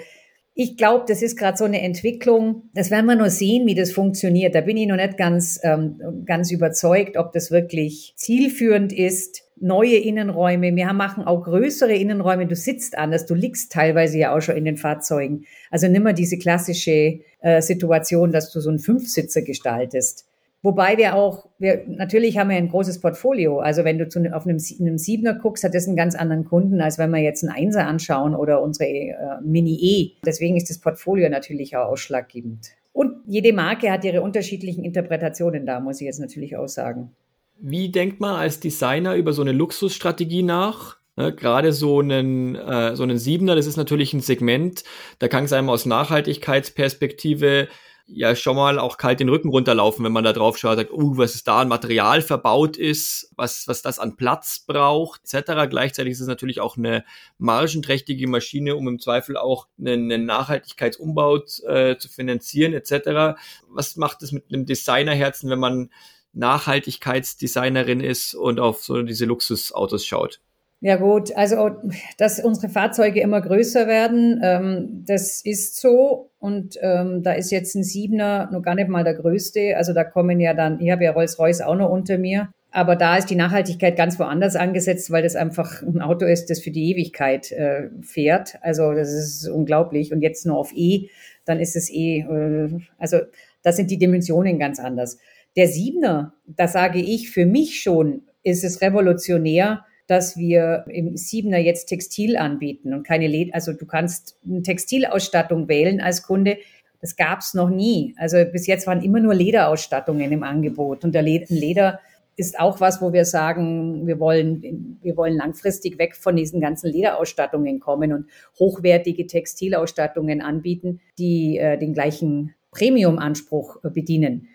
ich 0.55 0.77
glaube, 0.77 1.05
das 1.09 1.23
ist 1.23 1.39
gerade 1.39 1.57
so 1.57 1.65
eine 1.65 1.81
Entwicklung. 1.81 2.71
Das 2.75 2.91
werden 2.91 3.07
wir 3.07 3.17
nur 3.17 3.31
sehen, 3.31 3.67
wie 3.67 3.75
das 3.75 3.93
funktioniert. 3.93 4.55
Da 4.55 4.61
bin 4.61 4.77
ich 4.77 4.87
noch 4.87 4.97
nicht 4.97 5.17
ganz, 5.17 5.59
ähm, 5.63 5.99
ganz 6.27 6.51
überzeugt, 6.51 7.17
ob 7.17 7.33
das 7.33 7.51
wirklich 7.51 8.13
zielführend 8.17 8.93
ist 8.93 9.43
neue 9.63 9.97
Innenräume. 9.97 10.75
Wir 10.75 10.93
machen 10.93 11.25
auch 11.25 11.45
größere 11.45 11.95
Innenräume. 11.95 12.47
Du 12.47 12.57
sitzt 12.57 12.99
anders, 12.99 13.27
du 13.27 13.35
liegst 13.35 13.73
teilweise 13.73 14.19
ja 14.19 14.37
auch 14.37 14.41
schon 14.41 14.57
in 14.57 14.65
den 14.65 14.77
Fahrzeugen. 14.77 15.45
Also 15.71 15.89
nimmer 15.89 16.13
diese 16.13 16.37
klassische 16.37 17.21
äh, 17.41 17.63
Situation, 17.63 18.33
dass 18.33 18.53
du 18.53 18.61
so 18.61 18.71
einen 18.71 18.81
Fünfsitzer 18.81 19.43
gestaltest. 19.43 20.27
Wobei 20.63 20.97
wir 20.97 21.17
auch, 21.17 21.49
wir, 21.59 21.83
natürlich 21.89 22.39
haben 22.39 22.51
wir 22.51 22.57
ein 22.57 22.69
großes 22.69 23.01
Portfolio. 23.01 23.59
Also 23.59 23.85
wenn 23.85 23.99
du 23.99 24.09
zu, 24.09 24.21
auf 24.33 24.47
einem, 24.47 24.59
einem 24.81 24.99
Siebener 24.99 25.35
guckst, 25.35 25.65
hat 25.65 25.75
das 25.75 25.89
einen 25.89 25.97
ganz 25.97 26.15
anderen 26.15 26.45
Kunden, 26.45 26.81
als 26.81 26.99
wenn 26.99 27.11
wir 27.11 27.19
jetzt 27.19 27.43
einen 27.43 27.53
Einser 27.53 27.87
anschauen 27.87 28.37
oder 28.37 28.63
unsere 28.63 28.89
äh, 28.89 29.17
Mini 29.43 29.77
E. 29.81 30.13
Deswegen 30.25 30.57
ist 30.57 30.71
das 30.71 30.79
Portfolio 30.79 31.29
natürlich 31.29 31.77
auch 31.77 31.89
ausschlaggebend. 31.89 32.71
Und 32.93 33.23
jede 33.27 33.53
Marke 33.53 33.91
hat 33.91 34.05
ihre 34.05 34.23
unterschiedlichen 34.23 34.85
Interpretationen 34.85 35.67
da, 35.67 35.81
muss 35.81 36.01
ich 36.01 36.07
jetzt 36.07 36.21
natürlich 36.21 36.57
auch 36.57 36.69
sagen. 36.69 37.11
Wie 37.59 37.91
denkt 37.91 38.21
man 38.21 38.37
als 38.37 38.61
Designer 38.61 39.17
über 39.17 39.33
so 39.33 39.43
eine 39.43 39.53
Luxusstrategie 39.53 40.43
nach? 40.45 40.99
Ne, 41.17 41.35
Gerade 41.35 41.73
so 41.73 41.99
einen, 42.01 42.55
äh, 42.55 42.95
so 42.95 43.03
einen 43.03 43.19
Siebener, 43.19 43.57
das 43.57 43.67
ist 43.67 43.77
natürlich 43.77 44.15
ein 44.15 44.21
Segment, 44.21 44.85
da 45.19 45.29
kann 45.29 45.45
es 45.45 45.53
einem 45.53 45.69
aus 45.69 45.87
Nachhaltigkeitsperspektive 45.87 47.69
ja 48.07 48.35
schon 48.37 48.57
mal 48.57 48.79
auch 48.79 48.97
kalt 48.97 49.21
den 49.21 49.29
Rücken 49.29 49.49
runterlaufen, 49.49 50.05
wenn 50.05 50.13
man 50.13 50.25
da 50.25 50.33
drauf 50.33 50.59
schaut, 50.59 50.77
sagt, 50.77 50.93
uh, 50.93 51.17
was 51.17 51.35
ist 51.35 51.49
da 51.49 51.61
an 51.61 51.69
Material 51.69 52.23
verbaut 52.23 52.77
ist, 52.77 53.31
was, 53.37 53.67
was 53.69 53.83
das 53.83 53.99
an 53.99 54.17
Platz 54.17 54.65
braucht, 54.67 55.23
etc. 55.25 55.69
Gleichzeitig 55.69 56.13
ist 56.13 56.21
es 56.21 56.27
natürlich 56.27 56.61
auch 56.61 56.77
eine 56.77 57.05
margenträchtige 57.39 58.29
Maschine, 58.29 58.77
um 58.77 58.89
im 58.89 58.99
Zweifel 58.99 59.37
auch 59.37 59.69
einen, 59.79 60.11
einen 60.11 60.27
Nachhaltigkeitsumbau 60.27 61.39
äh, 61.67 61.97
zu 61.97 62.09
finanzieren, 62.09 62.73
etc. 62.73 63.39
Was 63.69 63.97
macht 63.97 64.23
es 64.23 64.33
mit 64.33 64.45
einem 64.53 64.67
Designerherzen, 64.67 65.51
wenn 65.51 65.61
man 65.61 65.91
Nachhaltigkeitsdesignerin 66.33 68.01
ist 68.01 68.35
und 68.35 68.61
auf 68.61 68.83
so 68.83 69.03
diese 69.03 69.27
Luxusautos 69.27 70.05
schaut? 70.05 70.41
Ja 70.85 70.97
gut, 70.97 71.35
also 71.37 71.71
dass 72.19 72.41
unsere 72.41 72.69
Fahrzeuge 72.69 73.21
immer 73.21 73.41
größer 73.41 73.87
werden, 73.87 74.41
ähm, 74.43 75.05
das 75.07 75.41
ist 75.45 75.81
so. 75.81 76.31
Und 76.41 76.77
ähm, 76.83 77.23
da 77.23 77.35
ist 77.35 77.53
jetzt 77.53 77.77
ein 77.77 77.85
Siebener 77.85 78.51
noch 78.51 78.63
gar 78.63 78.75
nicht 78.75 78.89
mal 78.89 79.05
der 79.05 79.15
größte. 79.15 79.77
Also 79.77 79.93
da 79.93 80.03
kommen 80.03 80.41
ja 80.41 80.55
dann, 80.55 80.81
ich 80.81 80.91
habe 80.91 81.05
ja 81.05 81.13
Rolls-Royce 81.13 81.61
auch 81.61 81.77
noch 81.77 81.89
unter 81.89 82.19
mir. 82.19 82.49
Aber 82.73 82.97
da 82.97 83.17
ist 83.17 83.31
die 83.31 83.37
Nachhaltigkeit 83.37 83.97
ganz 83.97 84.19
woanders 84.19 84.57
angesetzt, 84.57 85.13
weil 85.13 85.23
das 85.23 85.37
einfach 85.37 85.83
ein 85.83 86.01
Auto 86.01 86.27
ist, 86.27 86.51
das 86.51 86.59
für 86.59 86.73
die 86.73 86.91
Ewigkeit 86.91 87.53
äh, 87.53 87.91
fährt. 88.01 88.59
Also 88.63 88.93
das 88.93 89.13
ist 89.13 89.49
unglaublich. 89.49 90.13
Und 90.13 90.21
jetzt 90.21 90.47
nur 90.47 90.59
auf 90.59 90.73
E, 90.75 91.11
dann 91.45 91.61
ist 91.61 91.77
es 91.77 91.93
eh, 91.93 92.23
äh, 92.23 92.81
also 92.99 93.19
da 93.63 93.71
sind 93.71 93.89
die 93.93 93.99
Dimensionen 93.99 94.59
ganz 94.59 94.81
anders. 94.81 95.19
Der 95.55 95.69
Siebener, 95.69 96.35
da 96.45 96.67
sage 96.67 96.99
ich 96.99 97.31
für 97.31 97.47
mich 97.47 97.81
schon, 97.81 98.23
ist 98.43 98.65
es 98.65 98.81
revolutionär, 98.81 99.85
dass 100.13 100.37
wir 100.37 100.85
im 100.89 101.17
Siebener 101.17 101.57
jetzt 101.57 101.87
Textil 101.87 102.37
anbieten 102.37 102.93
und 102.93 103.03
keine 103.03 103.29
Led 103.29 103.55
also 103.55 103.73
du 103.73 103.87
kannst 103.87 104.39
eine 104.47 104.61
Textilausstattung 104.61 105.69
wählen 105.69 106.03
als 106.03 106.23
Kunde. 106.23 106.59
Das 107.01 107.17
gab 107.17 107.41
es 107.41 107.55
noch 107.55 107.71
nie. 107.71 108.15
Also 108.19 108.37
bis 108.45 108.67
jetzt 108.67 108.87
waren 108.87 109.03
immer 109.03 109.21
nur 109.21 109.35
Lederausstattungen 109.35 110.31
im 110.31 110.43
Angebot 110.43 111.03
und 111.03 111.15
der 111.15 111.23
Leder 111.23 111.99
ist 112.37 112.61
auch 112.61 112.79
was, 112.79 113.01
wo 113.01 113.15
wir 113.15 113.25
sagen, 113.25 114.07
wir 114.07 114.21
wollen, 114.21 114.99
wir 115.03 115.17
wollen 115.17 115.35
langfristig 115.35 115.99
weg 115.99 116.15
von 116.15 116.37
diesen 116.37 116.61
ganzen 116.61 116.91
Lederausstattungen 116.91 117.81
kommen 117.81 118.13
und 118.13 118.27
hochwertige 118.59 119.27
Textilausstattungen 119.27 120.43
anbieten, 120.43 121.01
die 121.19 121.57
äh, 121.57 121.79
den 121.79 121.95
gleichen 121.95 122.55
Premium-Anspruch 122.71 123.79
bedienen. 123.83 124.49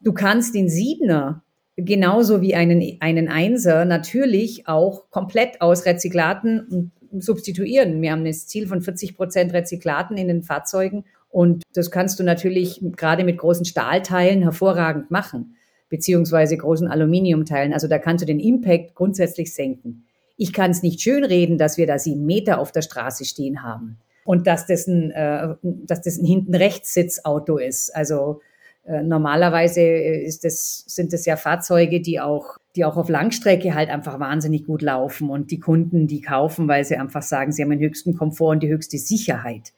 Du 0.00 0.12
kannst 0.12 0.54
den 0.54 0.68
Siebener 0.68 1.42
genauso 1.76 2.40
wie 2.40 2.54
einen, 2.54 2.98
einen 3.00 3.28
Einser 3.28 3.84
natürlich 3.84 4.66
auch 4.66 5.10
komplett 5.10 5.60
aus 5.60 5.86
Rezyklaten 5.86 6.92
substituieren. 7.18 8.00
Wir 8.02 8.12
haben 8.12 8.24
das 8.24 8.46
Ziel 8.46 8.66
von 8.66 8.82
40 8.82 9.16
Prozent 9.16 9.52
Rezyklaten 9.52 10.16
in 10.16 10.28
den 10.28 10.42
Fahrzeugen 10.42 11.04
und 11.28 11.62
das 11.74 11.90
kannst 11.90 12.18
du 12.18 12.24
natürlich 12.24 12.80
gerade 12.96 13.24
mit 13.24 13.38
großen 13.38 13.64
Stahlteilen 13.64 14.42
hervorragend 14.42 15.10
machen, 15.10 15.56
beziehungsweise 15.88 16.56
großen 16.56 16.88
Aluminiumteilen. 16.88 17.72
Also 17.72 17.88
da 17.88 17.98
kannst 17.98 18.22
du 18.22 18.26
den 18.26 18.40
Impact 18.40 18.94
grundsätzlich 18.94 19.54
senken. 19.54 20.06
Ich 20.36 20.52
kann 20.52 20.70
es 20.70 20.82
nicht 20.82 21.00
schönreden, 21.00 21.58
dass 21.58 21.76
wir 21.76 21.86
da 21.86 21.98
sieben 21.98 22.26
Meter 22.26 22.58
auf 22.58 22.72
der 22.72 22.82
Straße 22.82 23.24
stehen 23.24 23.62
haben 23.62 23.98
und 24.24 24.46
dass 24.46 24.66
das 24.66 24.86
ein, 24.86 25.10
äh, 25.10 25.54
dass 25.62 26.02
das 26.02 26.18
ein 26.18 26.24
hinten 26.24 26.54
Rechtssitzauto 26.54 27.58
ist. 27.58 27.94
Also 27.94 28.40
normalerweise 28.84 29.80
äh, 29.80 30.24
ist 30.24 30.44
das, 30.44 30.84
sind 30.86 31.12
das 31.12 31.26
ja 31.26 31.36
Fahrzeuge, 31.36 32.00
die 32.00 32.20
auch, 32.20 32.58
die 32.76 32.84
auch 32.84 32.96
auf 32.96 33.08
Langstrecke 33.08 33.74
halt 33.74 33.90
einfach 33.90 34.18
wahnsinnig 34.18 34.64
gut 34.64 34.82
laufen 34.82 35.30
und 35.30 35.50
die 35.50 35.60
Kunden, 35.60 36.06
die 36.06 36.20
kaufen, 36.20 36.68
weil 36.68 36.84
sie 36.84 36.96
einfach 36.96 37.22
sagen, 37.22 37.52
sie 37.52 37.62
haben 37.62 37.70
den 37.70 37.80
höchsten 37.80 38.16
Komfort 38.16 38.52
und 38.52 38.62
die 38.62 38.68
höchste 38.68 38.98
Sicherheit. 38.98 39.72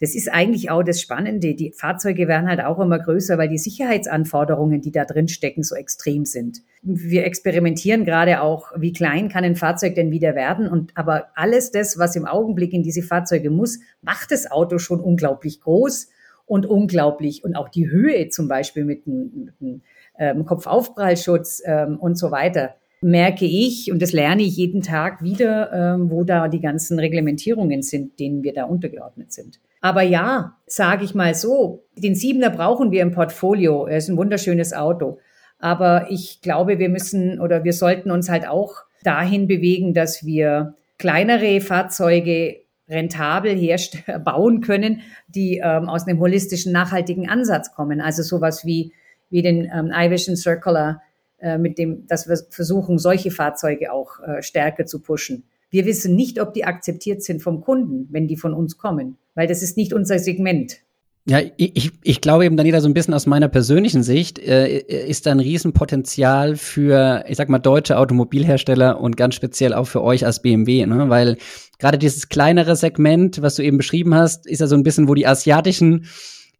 Das 0.00 0.14
ist 0.14 0.32
eigentlich 0.32 0.70
auch 0.70 0.82
das 0.82 1.00
Spannende. 1.00 1.54
Die 1.54 1.72
Fahrzeuge 1.72 2.26
werden 2.26 2.48
halt 2.48 2.60
auch 2.60 2.80
immer 2.80 2.98
größer, 2.98 3.38
weil 3.38 3.48
die 3.48 3.58
Sicherheitsanforderungen, 3.58 4.80
die 4.80 4.90
da 4.90 5.04
drin 5.04 5.28
stecken, 5.28 5.62
so 5.62 5.76
extrem 5.76 6.24
sind. 6.24 6.62
Wir 6.82 7.24
experimentieren 7.24 8.04
gerade 8.04 8.40
auch, 8.40 8.72
wie 8.76 8.92
klein 8.92 9.28
kann 9.28 9.44
ein 9.44 9.56
Fahrzeug 9.56 9.94
denn 9.94 10.10
wieder 10.10 10.34
werden? 10.34 10.68
Und 10.68 10.96
aber 10.96 11.28
alles 11.36 11.70
das, 11.70 11.96
was 11.96 12.16
im 12.16 12.26
Augenblick 12.26 12.72
in 12.72 12.82
diese 12.82 13.02
Fahrzeuge 13.02 13.50
muss, 13.50 13.78
macht 14.02 14.32
das 14.32 14.50
Auto 14.50 14.78
schon 14.78 15.00
unglaublich 15.00 15.60
groß 15.60 16.08
und 16.46 16.66
unglaublich. 16.66 17.44
Und 17.44 17.56
auch 17.56 17.68
die 17.68 17.90
Höhe 17.90 18.28
zum 18.28 18.48
Beispiel 18.48 18.84
mit 18.84 19.06
einem, 19.06 19.30
mit 19.44 19.54
einem 19.60 19.82
ähm, 20.18 20.44
Kopfaufprallschutz 20.44 21.62
ähm, 21.64 21.98
und 21.98 22.16
so 22.16 22.30
weiter 22.30 22.74
merke 23.04 23.44
ich, 23.44 23.92
und 23.92 24.00
das 24.00 24.12
lerne 24.12 24.42
ich 24.42 24.56
jeden 24.56 24.80
Tag 24.80 25.22
wieder, 25.22 25.70
ähm, 25.74 26.10
wo 26.10 26.24
da 26.24 26.48
die 26.48 26.60
ganzen 26.60 26.98
Reglementierungen 26.98 27.82
sind, 27.82 28.18
denen 28.18 28.42
wir 28.42 28.54
da 28.54 28.64
untergeordnet 28.64 29.30
sind. 29.30 29.60
Aber 29.82 30.00
ja, 30.00 30.56
sage 30.64 31.04
ich 31.04 31.14
mal 31.14 31.34
so, 31.34 31.84
den 31.98 32.14
Siebener 32.14 32.48
brauchen 32.48 32.92
wir 32.92 33.02
im 33.02 33.12
Portfolio. 33.12 33.84
Er 33.84 33.98
ist 33.98 34.08
ein 34.08 34.16
wunderschönes 34.16 34.72
Auto. 34.72 35.18
Aber 35.58 36.06
ich 36.08 36.40
glaube, 36.40 36.78
wir 36.78 36.88
müssen 36.88 37.40
oder 37.40 37.62
wir 37.62 37.74
sollten 37.74 38.10
uns 38.10 38.30
halt 38.30 38.48
auch 38.48 38.84
dahin 39.02 39.46
bewegen, 39.48 39.92
dass 39.92 40.24
wir 40.24 40.74
kleinere 40.98 41.60
Fahrzeuge 41.60 42.63
rentabel 42.88 43.56
bauen 44.24 44.60
können, 44.60 45.00
die 45.28 45.60
ähm, 45.62 45.88
aus 45.88 46.06
einem 46.06 46.20
holistischen, 46.20 46.72
nachhaltigen 46.72 47.28
Ansatz 47.28 47.72
kommen. 47.74 48.00
Also 48.00 48.22
sowas 48.22 48.64
wie, 48.64 48.92
wie 49.30 49.42
den 49.42 49.70
ähm, 49.72 49.90
iVision 49.94 50.36
Circular, 50.36 51.02
äh, 51.38 51.58
mit 51.58 51.78
dem, 51.78 52.06
dass 52.06 52.28
wir 52.28 52.36
versuchen, 52.50 52.98
solche 52.98 53.30
Fahrzeuge 53.30 53.92
auch 53.92 54.20
äh, 54.20 54.42
stärker 54.42 54.86
zu 54.86 55.00
pushen. 55.00 55.44
Wir 55.70 55.84
wissen 55.86 56.14
nicht, 56.14 56.40
ob 56.40 56.54
die 56.54 56.64
akzeptiert 56.64 57.22
sind 57.22 57.42
vom 57.42 57.60
Kunden, 57.60 58.08
wenn 58.10 58.28
die 58.28 58.36
von 58.36 58.54
uns 58.54 58.78
kommen, 58.78 59.18
weil 59.34 59.46
das 59.48 59.62
ist 59.62 59.76
nicht 59.76 59.92
unser 59.92 60.18
Segment. 60.18 60.78
Ja, 61.26 61.40
ich, 61.56 61.90
ich 62.02 62.20
glaube 62.20 62.44
eben, 62.44 62.58
Daniela, 62.58 62.82
so 62.82 62.88
ein 62.88 62.92
bisschen 62.92 63.14
aus 63.14 63.24
meiner 63.24 63.48
persönlichen 63.48 64.02
Sicht 64.02 64.38
äh, 64.38 64.80
ist 64.80 65.24
da 65.24 65.30
ein 65.30 65.40
Riesenpotenzial 65.40 66.56
für, 66.56 67.24
ich 67.26 67.38
sag 67.38 67.48
mal, 67.48 67.58
deutsche 67.58 67.96
Automobilhersteller 67.96 69.00
und 69.00 69.16
ganz 69.16 69.34
speziell 69.34 69.72
auch 69.72 69.86
für 69.86 70.02
euch 70.02 70.26
als 70.26 70.42
BMW, 70.42 70.84
ne? 70.84 71.08
weil 71.08 71.38
gerade 71.78 71.96
dieses 71.96 72.28
kleinere 72.28 72.76
Segment, 72.76 73.40
was 73.40 73.54
du 73.54 73.62
eben 73.62 73.78
beschrieben 73.78 74.14
hast, 74.14 74.46
ist 74.46 74.60
ja 74.60 74.66
so 74.66 74.76
ein 74.76 74.82
bisschen, 74.82 75.08
wo 75.08 75.14
die 75.14 75.26
asiatischen 75.26 76.04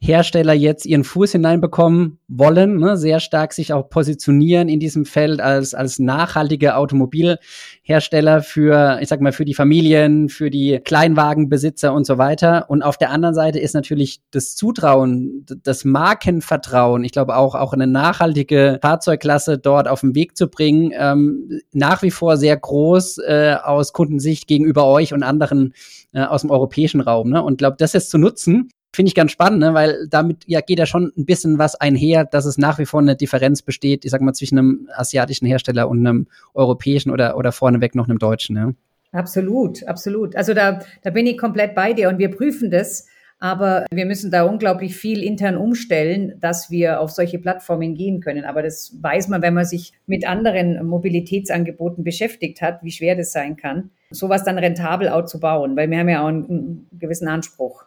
Hersteller 0.01 0.53
jetzt 0.53 0.87
ihren 0.87 1.05
Fuß 1.05 1.33
hineinbekommen 1.33 2.19
wollen, 2.29 2.79
ne, 2.79 2.97
sehr 2.97 3.21
stark 3.21 3.53
sich 3.53 3.73
auch 3.73 3.89
positionieren 3.89 4.69
in 4.69 4.81
diesem 4.81 5.05
Feld 5.05 5.41
als, 5.41 5.75
als 5.75 5.99
nachhaltige 5.99 6.77
Automobilhersteller 6.77 8.43
für, 8.43 8.99
ich 9.01 9.09
sag 9.09 9.21
mal, 9.21 9.33
für 9.33 9.45
die 9.45 9.55
Familien, 9.55 10.29
für 10.29 10.51
die 10.51 10.81
Kleinwagenbesitzer 10.85 11.93
und 11.93 12.07
so 12.07 12.19
weiter. 12.19 12.67
Und 12.69 12.83
auf 12.83 12.99
der 12.99 13.11
anderen 13.11 13.35
Seite 13.35 13.59
ist 13.59 13.75
natürlich 13.75 14.21
das 14.31 14.55
Zutrauen, 14.57 15.47
das 15.63 15.85
Markenvertrauen, 15.85 17.05
ich 17.05 17.13
glaube 17.13 17.37
auch, 17.37 17.55
auch 17.55 17.73
eine 17.73 17.87
nachhaltige 17.87 18.79
Fahrzeugklasse 18.83 19.59
dort 19.59 19.89
auf 19.89 20.01
den 20.01 20.15
Weg 20.15 20.37
zu 20.37 20.49
bringen, 20.49 20.93
ähm, 20.95 21.61
nach 21.73 22.03
wie 22.03 22.11
vor 22.11 22.37
sehr 22.37 22.57
groß 22.57 23.19
äh, 23.19 23.57
aus 23.63 23.93
Kundensicht 23.93 24.47
gegenüber 24.47 24.87
euch 24.87 25.15
und 25.15 25.23
anderen 25.23 25.73
äh, 26.13 26.23
aus 26.23 26.43
dem 26.43 26.51
europäischen 26.51 27.01
Raum. 27.01 27.31
Ne? 27.31 27.43
Und 27.43 27.59
glaube, 27.59 27.77
das 27.79 27.93
jetzt 27.93 28.11
zu 28.11 28.19
nutzen, 28.19 28.69
finde 28.95 29.09
ich 29.09 29.15
ganz 29.15 29.33
spannend, 29.33 29.61
ne? 29.61 29.75
weil 29.75 30.07
damit 30.09 30.45
ja 30.47 30.61
geht 30.61 30.79
ja 30.79 30.87
schon 30.87 31.13
ein 31.17 31.25
bisschen 31.25 31.59
was 31.59 31.75
einher, 31.75 32.25
dass 32.25 32.45
es 32.45 32.59
nach 32.59 32.79
wie 32.79 32.87
vor 32.87 33.01
eine 33.01 33.17
Differenz 33.17 33.63
besteht, 33.63 34.05
ich 34.05 34.11
sag 34.11 34.21
mal, 34.21 34.33
zwischen 34.33 34.59
einem 34.59 34.89
asiatischen 34.95 35.47
Hersteller 35.47 35.89
und 35.89 36.07
einem 36.07 36.29
europäischen 36.55 37.11
oder, 37.11 37.37
oder 37.37 37.53
vorneweg 37.53 37.95
noch 37.95 38.09
einem 38.09 38.19
deutschen. 38.19 38.57
Ja? 38.57 38.73
Absolut, 39.13 39.87
absolut. 39.87 40.37
Also 40.37 40.55
da, 40.55 40.81
da 41.03 41.11
bin 41.11 41.27
ich 41.27 41.39
komplett 41.39 41.75
bei 41.75 41.93
dir 41.93 42.09
und 42.09 42.19
wir 42.19 42.31
prüfen 42.31 42.71
das. 42.71 43.07
Aber 43.41 43.85
wir 43.93 44.07
müssen 44.07 44.31
da 44.31 44.45
unglaublich 44.45 44.97
viel 44.97 45.23
intern 45.23 45.57
umstellen, 45.57 46.35
dass 46.41 46.71
wir 46.71 47.01
auf 47.01 47.11
solche 47.11 47.39
Plattformen 47.39 47.95
gehen 47.95 48.21
können. 48.21 48.45
Aber 48.45 48.63
das 48.63 48.97
weiß 49.03 49.29
man, 49.29 49.43
wenn 49.43 49.53
man 49.53 49.67
sich 49.67 49.93
mit 50.07 50.27
anderen 50.27 50.87
Mobilitätsangeboten 50.87 52.05
beschäftigt 52.05 52.63
hat, 52.63 52.83
wie 52.83 52.93
schwer 52.93 53.17
das 53.17 53.33
sein 53.33 53.57
kann, 53.57 53.91
sowas 54.11 54.45
dann 54.45 54.57
rentabel 54.57 55.09
auch 55.09 55.27
zu 55.27 55.41
bauen, 55.41 55.77
weil 55.77 55.91
wir 55.91 55.99
haben 55.99 56.09
ja 56.09 56.23
auch 56.23 56.29
einen, 56.29 56.49
einen 56.49 56.87
gewissen 56.93 57.29
Anspruch. 57.29 57.85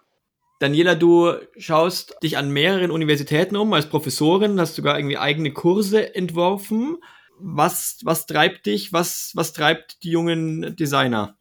Daniela, 0.60 0.96
du 0.96 1.34
schaust 1.58 2.15
dich 2.24 2.38
an 2.38 2.52
mehreren 2.52 2.89
Universitäten 2.91 3.56
um 3.56 3.72
als 3.74 3.88
Professorin, 3.88 4.60
hast 4.60 4.76
sogar 4.76 4.98
irgendwie 4.98 5.17
eigene 5.17 5.52
Kurse 5.52 6.15
entworfen. 6.15 6.98
Was, 7.39 8.00
was 8.04 8.26
treibt 8.26 8.65
dich? 8.65 8.91
Was, 8.91 9.32
was 9.36 9.54
treibt 9.54 10.04
die 10.04 10.10
jungen 10.10 10.76
Designer? 10.76 11.38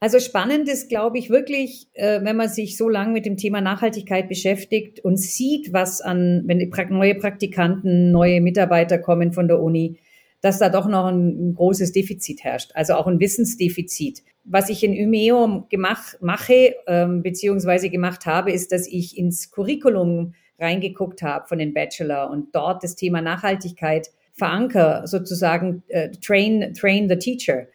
Also 0.00 0.20
spannend 0.20 0.68
ist, 0.68 0.88
glaube 0.88 1.18
ich, 1.18 1.28
wirklich, 1.28 1.88
äh, 1.94 2.20
wenn 2.22 2.36
man 2.36 2.48
sich 2.48 2.76
so 2.76 2.88
lange 2.88 3.12
mit 3.12 3.26
dem 3.26 3.36
Thema 3.36 3.60
Nachhaltigkeit 3.60 4.28
beschäftigt 4.28 5.00
und 5.00 5.16
sieht, 5.16 5.72
was 5.72 6.00
an, 6.00 6.42
wenn 6.46 6.70
neue 6.90 7.16
Praktikanten, 7.16 8.12
neue 8.12 8.40
Mitarbeiter 8.40 8.98
kommen 8.98 9.32
von 9.32 9.48
der 9.48 9.60
Uni, 9.60 9.98
dass 10.40 10.58
da 10.58 10.68
doch 10.68 10.86
noch 10.86 11.06
ein, 11.06 11.50
ein 11.50 11.54
großes 11.54 11.92
Defizit 11.92 12.44
herrscht, 12.44 12.70
also 12.74 12.94
auch 12.94 13.08
ein 13.08 13.18
Wissensdefizit. 13.18 14.22
Was 14.50 14.70
ich 14.70 14.82
in 14.82 14.92
Umeo 14.92 15.66
gemacht, 15.68 16.16
mache, 16.20 16.74
ähm, 16.86 17.22
beziehungsweise 17.22 17.90
gemacht 17.90 18.24
habe, 18.24 18.50
ist, 18.50 18.72
dass 18.72 18.86
ich 18.86 19.18
ins 19.18 19.50
Curriculum 19.50 20.32
reingeguckt 20.58 21.22
habe 21.22 21.46
von 21.46 21.58
den 21.58 21.74
Bachelor 21.74 22.30
und 22.30 22.54
dort 22.54 22.82
das 22.82 22.96
Thema 22.96 23.20
Nachhaltigkeit 23.20 24.08
veranker, 24.32 25.06
sozusagen 25.06 25.82
äh, 25.88 26.10
train, 26.10 26.72
train 26.72 27.08
the 27.08 27.16
teacher 27.16 27.66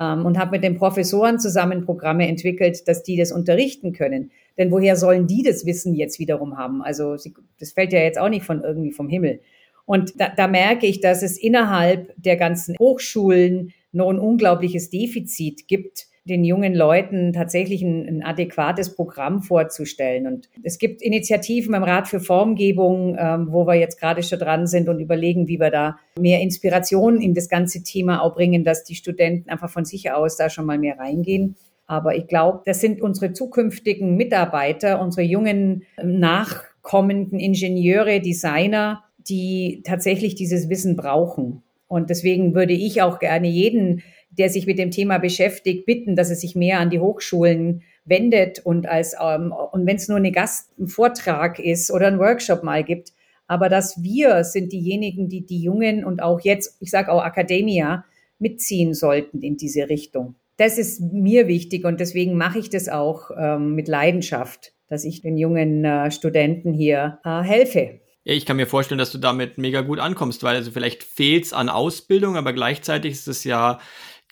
ähm, 0.00 0.24
und 0.24 0.38
habe 0.38 0.52
mit 0.52 0.64
den 0.64 0.76
Professoren 0.76 1.38
zusammen 1.38 1.84
Programme 1.84 2.26
entwickelt, 2.26 2.88
dass 2.88 3.02
die 3.02 3.16
das 3.16 3.30
unterrichten 3.30 3.92
können. 3.92 4.30
Denn 4.56 4.70
woher 4.70 4.96
sollen 4.96 5.26
die 5.26 5.42
das 5.42 5.66
Wissen 5.66 5.94
jetzt 5.94 6.18
wiederum 6.18 6.56
haben? 6.56 6.82
Also 6.82 7.16
sie, 7.16 7.34
das 7.58 7.72
fällt 7.72 7.92
ja 7.92 8.00
jetzt 8.00 8.18
auch 8.18 8.28
nicht 8.28 8.44
von 8.44 8.62
irgendwie 8.62 8.92
vom 8.92 9.08
Himmel. 9.08 9.40
Und 9.84 10.18
da, 10.18 10.28
da 10.34 10.46
merke 10.46 10.86
ich, 10.86 11.00
dass 11.00 11.22
es 11.22 11.36
innerhalb 11.36 12.14
der 12.16 12.36
ganzen 12.36 12.76
Hochschulen 12.78 13.72
noch 13.92 14.08
ein 14.08 14.18
unglaubliches 14.18 14.90
Defizit 14.90 15.68
gibt, 15.68 16.06
den 16.24 16.44
jungen 16.44 16.74
Leuten 16.74 17.32
tatsächlich 17.32 17.82
ein, 17.82 18.06
ein, 18.06 18.22
adäquates 18.22 18.94
Programm 18.94 19.42
vorzustellen. 19.42 20.26
Und 20.26 20.48
es 20.62 20.78
gibt 20.78 21.02
Initiativen 21.02 21.74
im 21.74 21.82
Rat 21.82 22.06
für 22.06 22.20
Formgebung, 22.20 23.16
ähm, 23.18 23.48
wo 23.50 23.66
wir 23.66 23.74
jetzt 23.74 23.98
gerade 23.98 24.22
schon 24.22 24.38
dran 24.38 24.66
sind 24.66 24.88
und 24.88 25.00
überlegen, 25.00 25.48
wie 25.48 25.58
wir 25.58 25.70
da 25.70 25.98
mehr 26.18 26.40
Inspiration 26.40 27.20
in 27.20 27.34
das 27.34 27.48
ganze 27.48 27.82
Thema 27.82 28.22
auch 28.22 28.34
bringen, 28.34 28.62
dass 28.62 28.84
die 28.84 28.94
Studenten 28.94 29.50
einfach 29.50 29.70
von 29.70 29.84
sich 29.84 30.12
aus 30.12 30.36
da 30.36 30.48
schon 30.48 30.66
mal 30.66 30.78
mehr 30.78 30.98
reingehen. 30.98 31.56
Aber 31.86 32.14
ich 32.14 32.28
glaube, 32.28 32.62
das 32.64 32.80
sind 32.80 33.02
unsere 33.02 33.32
zukünftigen 33.32 34.16
Mitarbeiter, 34.16 35.00
unsere 35.00 35.26
jungen 35.26 35.82
nachkommenden 36.02 37.40
Ingenieure, 37.40 38.20
Designer, 38.20 39.02
die 39.18 39.82
tatsächlich 39.84 40.36
dieses 40.36 40.68
Wissen 40.68 40.96
brauchen. 40.96 41.62
Und 41.88 42.08
deswegen 42.08 42.54
würde 42.54 42.72
ich 42.72 43.02
auch 43.02 43.18
gerne 43.18 43.48
jeden 43.48 44.02
der 44.38 44.48
sich 44.48 44.66
mit 44.66 44.78
dem 44.78 44.90
Thema 44.90 45.18
beschäftigt, 45.18 45.86
bitten, 45.86 46.16
dass 46.16 46.30
er 46.30 46.36
sich 46.36 46.54
mehr 46.54 46.80
an 46.80 46.90
die 46.90 47.00
Hochschulen 47.00 47.82
wendet 48.04 48.60
und 48.64 48.86
als 48.86 49.14
ähm, 49.20 49.52
und 49.72 49.86
wenn 49.86 49.96
es 49.96 50.08
nur 50.08 50.18
eine 50.18 50.32
Gast, 50.32 50.70
ein 50.78 50.88
Vortrag 50.88 51.58
ist 51.58 51.90
oder 51.90 52.08
ein 52.08 52.18
Workshop 52.18 52.62
mal 52.62 52.82
gibt, 52.82 53.12
aber 53.46 53.68
dass 53.68 54.02
wir 54.02 54.44
sind 54.44 54.72
diejenigen, 54.72 55.28
die 55.28 55.44
die 55.44 55.62
Jungen 55.62 56.04
und 56.04 56.22
auch 56.22 56.40
jetzt, 56.40 56.78
ich 56.80 56.90
sage 56.90 57.12
auch 57.12 57.24
Academia, 57.24 58.04
mitziehen 58.38 58.94
sollten 58.94 59.40
in 59.40 59.56
diese 59.56 59.88
Richtung. 59.88 60.34
Das 60.56 60.78
ist 60.78 61.00
mir 61.00 61.48
wichtig 61.48 61.84
und 61.84 62.00
deswegen 62.00 62.36
mache 62.36 62.58
ich 62.58 62.70
das 62.70 62.88
auch 62.88 63.30
ähm, 63.36 63.74
mit 63.74 63.88
Leidenschaft, 63.88 64.72
dass 64.88 65.04
ich 65.04 65.22
den 65.22 65.36
jungen 65.36 65.84
äh, 65.84 66.10
Studenten 66.10 66.72
hier 66.72 67.20
äh, 67.24 67.42
helfe. 67.42 68.00
Ich 68.24 68.46
kann 68.46 68.56
mir 68.56 68.66
vorstellen, 68.66 68.98
dass 68.98 69.10
du 69.10 69.18
damit 69.18 69.58
mega 69.58 69.80
gut 69.80 69.98
ankommst, 69.98 70.44
weil 70.44 70.54
also 70.54 70.70
vielleicht 70.70 71.02
fehlt's 71.02 71.52
an 71.52 71.68
Ausbildung, 71.68 72.36
aber 72.36 72.52
gleichzeitig 72.52 73.12
ist 73.12 73.26
es 73.26 73.42
ja 73.42 73.80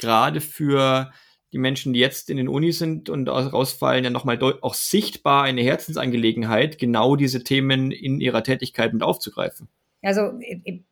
gerade 0.01 0.41
für 0.41 1.13
die 1.53 1.59
Menschen, 1.59 1.93
die 1.93 2.01
jetzt 2.01 2.31
in 2.31 2.37
den 2.37 2.49
Unis 2.49 2.79
sind 2.79 3.09
und 3.09 3.29
rausfallen, 3.29 4.05
ja 4.05 4.11
nochmal 4.11 4.39
auch 4.61 4.75
sichtbar 4.75 5.45
eine 5.45 5.63
Herzensangelegenheit, 5.63 6.79
genau 6.79 7.17
diese 7.17 7.45
Themen 7.45 7.91
in 7.91 8.21
ihrer 8.21 8.43
Tätigkeit 8.43 8.93
mit 8.93 9.03
aufzugreifen. 9.03 9.69
Also 10.03 10.33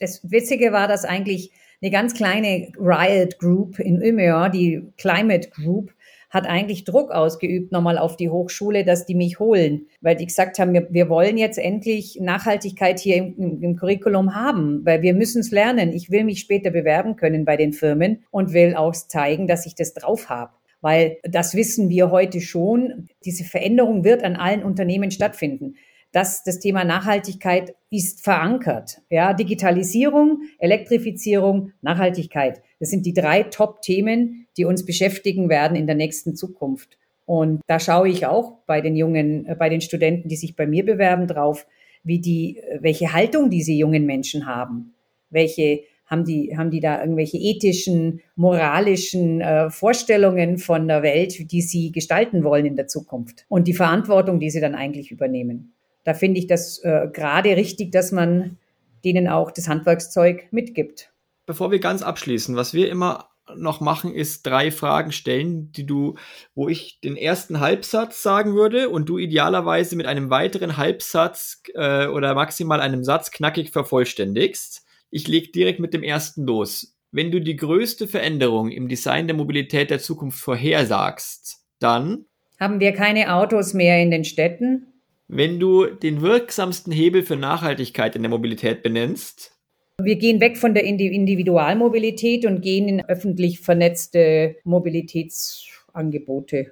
das 0.01 0.21
Witzige 0.31 0.73
war, 0.73 0.89
dass 0.89 1.05
eigentlich 1.05 1.51
eine 1.81 1.91
ganz 1.93 2.15
kleine 2.15 2.73
Riot 2.77 3.39
Group 3.39 3.79
in 3.79 4.03
Umeå, 4.03 4.49
die 4.49 4.83
Climate 4.97 5.49
Group, 5.51 5.93
hat 6.31 6.47
eigentlich 6.47 6.85
Druck 6.85 7.11
ausgeübt 7.11 7.73
nochmal 7.73 7.99
auf 7.99 8.17
die 8.17 8.29
Hochschule, 8.29 8.85
dass 8.85 9.07
die 9.07 9.15
mich 9.15 9.39
holen, 9.39 9.87
weil 10.01 10.17
die 10.17 10.27
gesagt 10.27 10.59
haben, 10.59 10.73
wir, 10.73 10.87
wir 10.91 11.09
wollen 11.09 11.39
jetzt 11.39 11.59
endlich 11.59 12.19
Nachhaltigkeit 12.21 12.99
hier 12.99 13.17
im, 13.17 13.35
im, 13.39 13.63
im 13.63 13.77
Curriculum 13.77 14.35
haben, 14.35 14.85
weil 14.85 15.03
wir 15.03 15.15
müssen 15.15 15.41
es 15.41 15.51
lernen. 15.51 15.93
Ich 15.93 16.11
will 16.11 16.25
mich 16.25 16.41
später 16.41 16.71
bewerben 16.71 17.17
können 17.17 17.45
bei 17.45 17.57
den 17.57 17.73
Firmen 17.73 18.25
und 18.31 18.53
will 18.53 18.75
auch 18.75 18.93
zeigen, 18.93 19.47
dass 19.47 19.67
ich 19.67 19.75
das 19.75 19.95
drauf 19.95 20.29
habe. 20.29 20.53
Weil 20.81 21.19
das 21.25 21.55
wissen 21.55 21.89
wir 21.89 22.11
heute 22.11 22.41
schon, 22.41 23.09
diese 23.25 23.45
Veränderung 23.45 24.05
wird 24.05 24.23
an 24.23 24.37
allen 24.37 24.63
Unternehmen 24.63 25.11
stattfinden 25.11 25.75
dass 26.13 26.43
das 26.43 26.59
Thema 26.59 26.85
Nachhaltigkeit 26.85 27.75
ist 27.91 28.23
verankert. 28.23 29.03
Ja, 29.11 29.35
Digitalisierung, 29.35 30.43
Elektrifizierung, 30.59 31.73
Nachhaltigkeit. 31.83 32.63
Das 32.81 32.91
sind 32.91 33.05
die 33.05 33.13
drei 33.13 33.43
Top-Themen, 33.43 34.47
die 34.59 34.65
uns 34.65 34.85
beschäftigen 34.85 35.49
werden 35.49 35.77
in 35.77 35.87
der 35.87 35.97
nächsten 35.97 36.37
Zukunft. 36.37 36.99
Und 37.25 37.61
da 37.67 37.79
schaue 37.79 38.09
ich 38.09 38.27
auch 38.27 38.59
bei 38.67 38.81
den 38.81 38.97
jungen, 38.97 39.47
äh, 39.47 39.55
bei 39.55 39.69
den 39.69 39.81
Studenten, 39.81 40.29
die 40.29 40.37
sich 40.37 40.57
bei 40.57 40.67
mir 40.67 40.85
bewerben, 40.85 41.27
drauf, 41.27 41.67
wie 42.03 42.19
die, 42.19 42.59
äh, 42.59 42.79
welche 42.83 43.13
Haltung 43.13 43.51
diese 43.51 43.73
jungen 43.73 44.05
Menschen 44.05 44.47
haben. 44.47 44.95
Welche 45.31 45.83
haben 46.07 46.25
die, 46.25 46.57
haben 46.57 46.71
die 46.71 46.81
da 46.81 47.01
irgendwelche 47.01 47.37
ethischen, 47.37 48.21
moralischen 48.35 49.41
äh, 49.41 49.71
Vorstellungen 49.71 50.59
von 50.59 50.89
der 50.89 51.03
Welt, 51.03 51.53
die 51.53 51.61
sie 51.61 51.93
gestalten 51.93 52.45
wollen 52.45 52.67
in 52.67 52.77
der 52.77 52.87
Zukunft 52.87 53.45
und 53.49 53.69
die 53.69 53.75
Verantwortung, 53.75 54.41
die 54.41 54.51
sie 54.51 54.61
dann 54.61 54.75
eigentlich 54.75 55.11
übernehmen 55.11 55.73
da 56.09 56.15
finde 56.15 56.41
ich 56.41 56.47
das 56.47 56.79
äh, 56.79 57.07
gerade 57.13 57.55
richtig, 57.55 57.93
dass 57.93 58.13
man 58.13 58.57
denen 59.05 59.29
auch 59.29 59.51
das 59.51 59.69
Handwerkszeug 59.69 60.51
mitgibt. 60.51 61.13
Bevor 61.45 61.71
wir 61.71 61.81
ganz 61.81 62.03
abschließen, 62.03 62.57
was 62.57 62.73
wir 62.73 62.89
immer 62.89 63.29
noch 63.57 63.81
machen, 63.81 64.15
ist 64.15 64.47
drei 64.47 64.71
Fragen 64.71 65.13
stellen, 65.13 65.73
die 65.73 65.87
du, 65.87 66.17
wo 66.55 66.69
ich 66.69 67.01
den 67.01 67.17
ersten 67.17 67.61
Halbsatz 67.61 68.23
sagen 68.23 68.55
würde 68.55 68.89
und 68.89 69.09
du 69.09 69.19
idealerweise 69.19 69.97
mit 69.97 70.07
einem 70.07 70.31
weiteren 70.31 70.77
Halbsatz 70.77 71.63
äh, 71.75 72.07
oder 72.07 72.35
maximal 72.35 72.81
einem 72.81 73.05
Satz 73.05 73.31
knackig 73.31 73.71
vervollständigst. 73.71 74.85
Ich 75.11 75.29
lege 75.29 75.51
direkt 75.53 75.81
mit 75.81 75.95
dem 75.95 76.03
ersten 76.03 76.45
los. 76.45 76.97
Wenn 77.11 77.31
du 77.31 77.41
die 77.41 77.57
größte 77.57 78.07
Veränderung 78.07 78.71
im 78.71 78.89
Design 78.89 79.27
der 79.27 79.37
Mobilität 79.37 79.91
der 79.91 79.99
Zukunft 79.99 80.41
vorhersagst, 80.41 81.65
dann 81.79 82.27
haben 82.61 82.81
wir 82.81 82.93
keine 82.93 83.35
Autos 83.35 83.73
mehr 83.73 84.03
in 84.03 84.11
den 84.11 84.25
Städten, 84.25 84.89
wenn 85.29 85.61
du 85.61 85.85
den 85.85 86.23
wirksamsten 86.23 86.91
Hebel 86.91 87.23
für 87.23 87.37
Nachhaltigkeit 87.37 88.17
in 88.17 88.23
der 88.23 88.31
Mobilität 88.31 88.83
benennst? 88.83 89.58
Wir 90.01 90.15
gehen 90.15 90.41
weg 90.41 90.57
von 90.57 90.75
der 90.75 90.85
Individualmobilität 90.85 92.47
und 92.47 92.61
gehen 92.61 92.89
in 92.89 93.05
öffentlich 93.09 93.61
vernetzte 93.61 94.55
Mobilitätsangebote. 94.63 96.71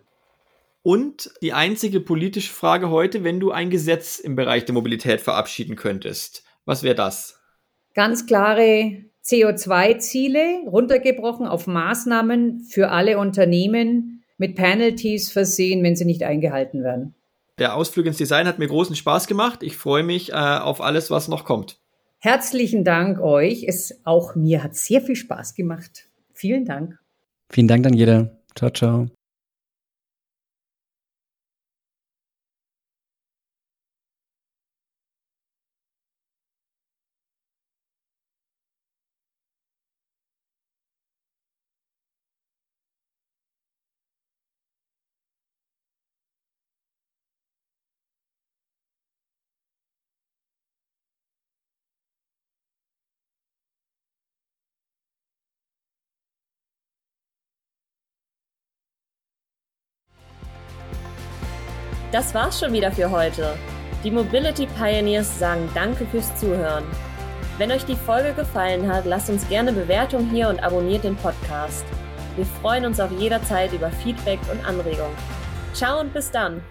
Und 0.84 1.32
die 1.42 1.52
einzige 1.52 1.98
politische 1.98 2.52
Frage 2.52 2.90
heute, 2.90 3.24
wenn 3.24 3.40
du 3.40 3.50
ein 3.50 3.70
Gesetz 3.70 4.20
im 4.20 4.36
Bereich 4.36 4.64
der 4.64 4.74
Mobilität 4.74 5.20
verabschieden 5.20 5.74
könntest, 5.74 6.44
was 6.64 6.84
wäre 6.84 6.94
das? 6.94 7.40
Ganz 7.94 8.26
klare 8.26 9.02
CO2-Ziele, 9.24 10.60
runtergebrochen 10.66 11.48
auf 11.48 11.66
Maßnahmen 11.66 12.60
für 12.60 12.90
alle 12.90 13.18
Unternehmen 13.18 14.22
mit 14.38 14.54
Penalties 14.54 15.32
versehen, 15.32 15.82
wenn 15.82 15.96
sie 15.96 16.04
nicht 16.04 16.22
eingehalten 16.22 16.84
werden. 16.84 17.16
Der 17.58 17.74
Ausflug 17.74 18.06
ins 18.06 18.18
Design 18.18 18.46
hat 18.46 18.60
mir 18.60 18.68
großen 18.68 18.94
Spaß 18.94 19.26
gemacht. 19.26 19.64
Ich 19.64 19.76
freue 19.76 20.04
mich 20.04 20.30
äh, 20.30 20.34
auf 20.34 20.80
alles, 20.80 21.10
was 21.10 21.26
noch 21.26 21.44
kommt. 21.44 21.80
Herzlichen 22.26 22.82
Dank 22.82 23.20
euch. 23.20 23.66
Es 23.68 24.00
auch 24.02 24.34
mir 24.34 24.64
hat 24.64 24.74
sehr 24.74 25.00
viel 25.00 25.14
Spaß 25.14 25.54
gemacht. 25.54 26.10
Vielen 26.34 26.64
Dank. 26.64 26.98
Vielen 27.52 27.68
Dank, 27.68 27.84
Daniela. 27.84 28.36
Ciao, 28.56 28.68
ciao. 28.70 29.06
Das 62.16 62.32
war's 62.32 62.58
schon 62.58 62.72
wieder 62.72 62.90
für 62.90 63.10
heute. 63.10 63.58
Die 64.02 64.10
Mobility 64.10 64.66
Pioneers 64.66 65.38
sagen 65.38 65.68
Danke 65.74 66.06
fürs 66.06 66.34
Zuhören. 66.36 66.84
Wenn 67.58 67.70
euch 67.70 67.84
die 67.84 67.94
Folge 67.94 68.32
gefallen 68.32 68.90
hat, 68.90 69.04
lasst 69.04 69.28
uns 69.28 69.46
gerne 69.50 69.70
Bewertung 69.70 70.30
hier 70.30 70.48
und 70.48 70.58
abonniert 70.64 71.04
den 71.04 71.16
Podcast. 71.16 71.84
Wir 72.36 72.46
freuen 72.46 72.86
uns 72.86 73.00
auf 73.00 73.10
jederzeit 73.10 73.70
über 73.74 73.90
Feedback 73.90 74.38
und 74.50 74.64
Anregungen. 74.64 75.14
Ciao 75.74 76.00
und 76.00 76.14
bis 76.14 76.30
dann! 76.30 76.62